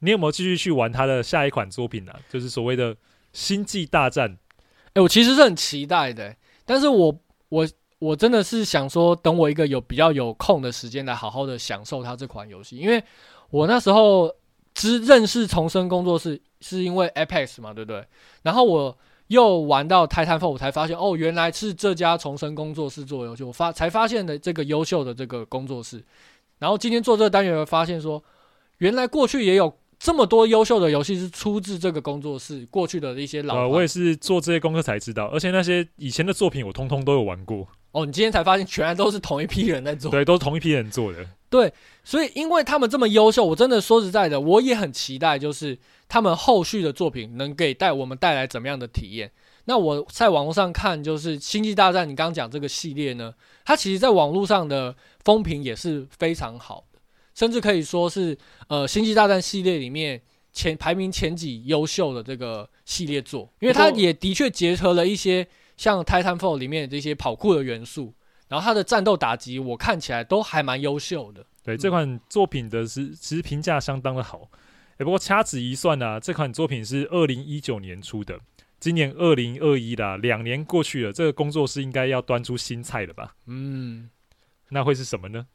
[0.00, 2.20] 你有没有继续去玩他的下一款作品呢、啊？
[2.30, 2.94] 就是所谓的
[3.32, 4.28] 《星际大战》。
[4.92, 6.36] 哎，我其实是很期待的，
[6.66, 7.18] 但是我
[7.48, 7.66] 我
[7.98, 13.02] 我真的是想说，等我一个有比较有空的时间来好好的享受它这款游戏，因为。
[13.50, 14.34] 我那时候
[14.74, 18.04] 只认识重生工作室，是因为 Apex 嘛，对不对？
[18.42, 18.96] 然后我
[19.28, 26.04] 又玩到 Titanfall，我才发现哦，原来是这家重生工作室做游戏，我发才发现的这个优秀的这个工作室。
[26.58, 28.22] 然后今天做这个单元，发现说，
[28.78, 33.56] 原来过去也有这么多优秀的游戏是出自这个工作室过去的一些老。
[33.56, 37.66] 呃，我也是做这些功课才知道，而且那些以前的作品我通通都有玩过。
[37.96, 40.10] 哦，你今天才发现，全然都是同一批人在做。
[40.10, 41.26] 对，都是同一批人做的。
[41.48, 41.72] 对，
[42.04, 49.32] 所以因为他们这么优秀，我真的说实在的，我也很期待，就是他们后续的作品能给带我们带来怎么样的体验。
[49.64, 53.32] 那我在网络上看，就是《星际大战》，你刚刚讲这个系列呢，
[53.64, 54.94] 它其实在网络上的
[55.24, 57.00] 风评也是非常好的，
[57.34, 58.36] 甚至可以说是
[58.68, 60.20] 呃《星际大战》系列里面
[60.52, 68.14] 前排名前几优秀的这个系列作，因为它也的确结合了一些像《Titanfall》里面的这些跑酷的元素，
[68.48, 71.44] 然后它的战斗打击我看起来都还蛮优秀的。
[71.62, 74.48] 对，这款作品的是其实评价相当的好。
[74.98, 78.38] 哎，不过掐指一算呢、啊，这款作品是二零一九年出的，
[78.78, 83.34] 今年二零二一啦，两年过去了，这个工作室应该要端出新菜了吧？
[83.46, 84.08] 嗯，
[84.70, 85.46] 那会是什么呢？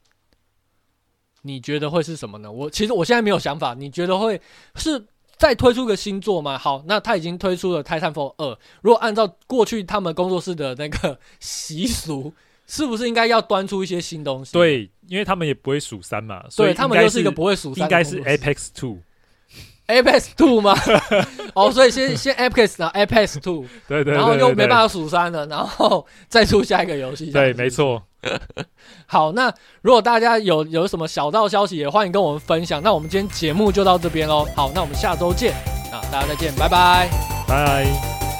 [1.44, 2.52] 你觉得会是什么呢？
[2.52, 3.74] 我其实我现在没有想法。
[3.74, 4.40] 你觉得会
[4.76, 5.04] 是
[5.42, 6.56] 再推出个新作吗？
[6.56, 12.32] 好，那他已经推出了《Titanfall 二》，如果按照过去他们工作室的那个习俗，
[12.68, 14.54] 是不是应该要端出一些新东西？
[14.54, 19.00] 对，因为他们也不会数三嘛，所以他们就是一个不会数三，应该是 Apex Two。
[19.92, 20.76] Apex Two 吗？
[21.54, 27.32] 哦，所以先先 Apex 然后 Apex Two，对对，然后又没办法数三了，然后再出下一个游戏。
[27.32, 28.02] 对，没错。
[29.08, 32.82] 好，那如果大家有有什么小道消息，也欢迎跟我们分享。
[32.82, 34.48] 那我们今天节目就到这边喽。
[34.56, 35.54] 好，那我们下周见
[35.92, 37.10] 啊，大家再见，拜拜，
[37.48, 38.31] 拜。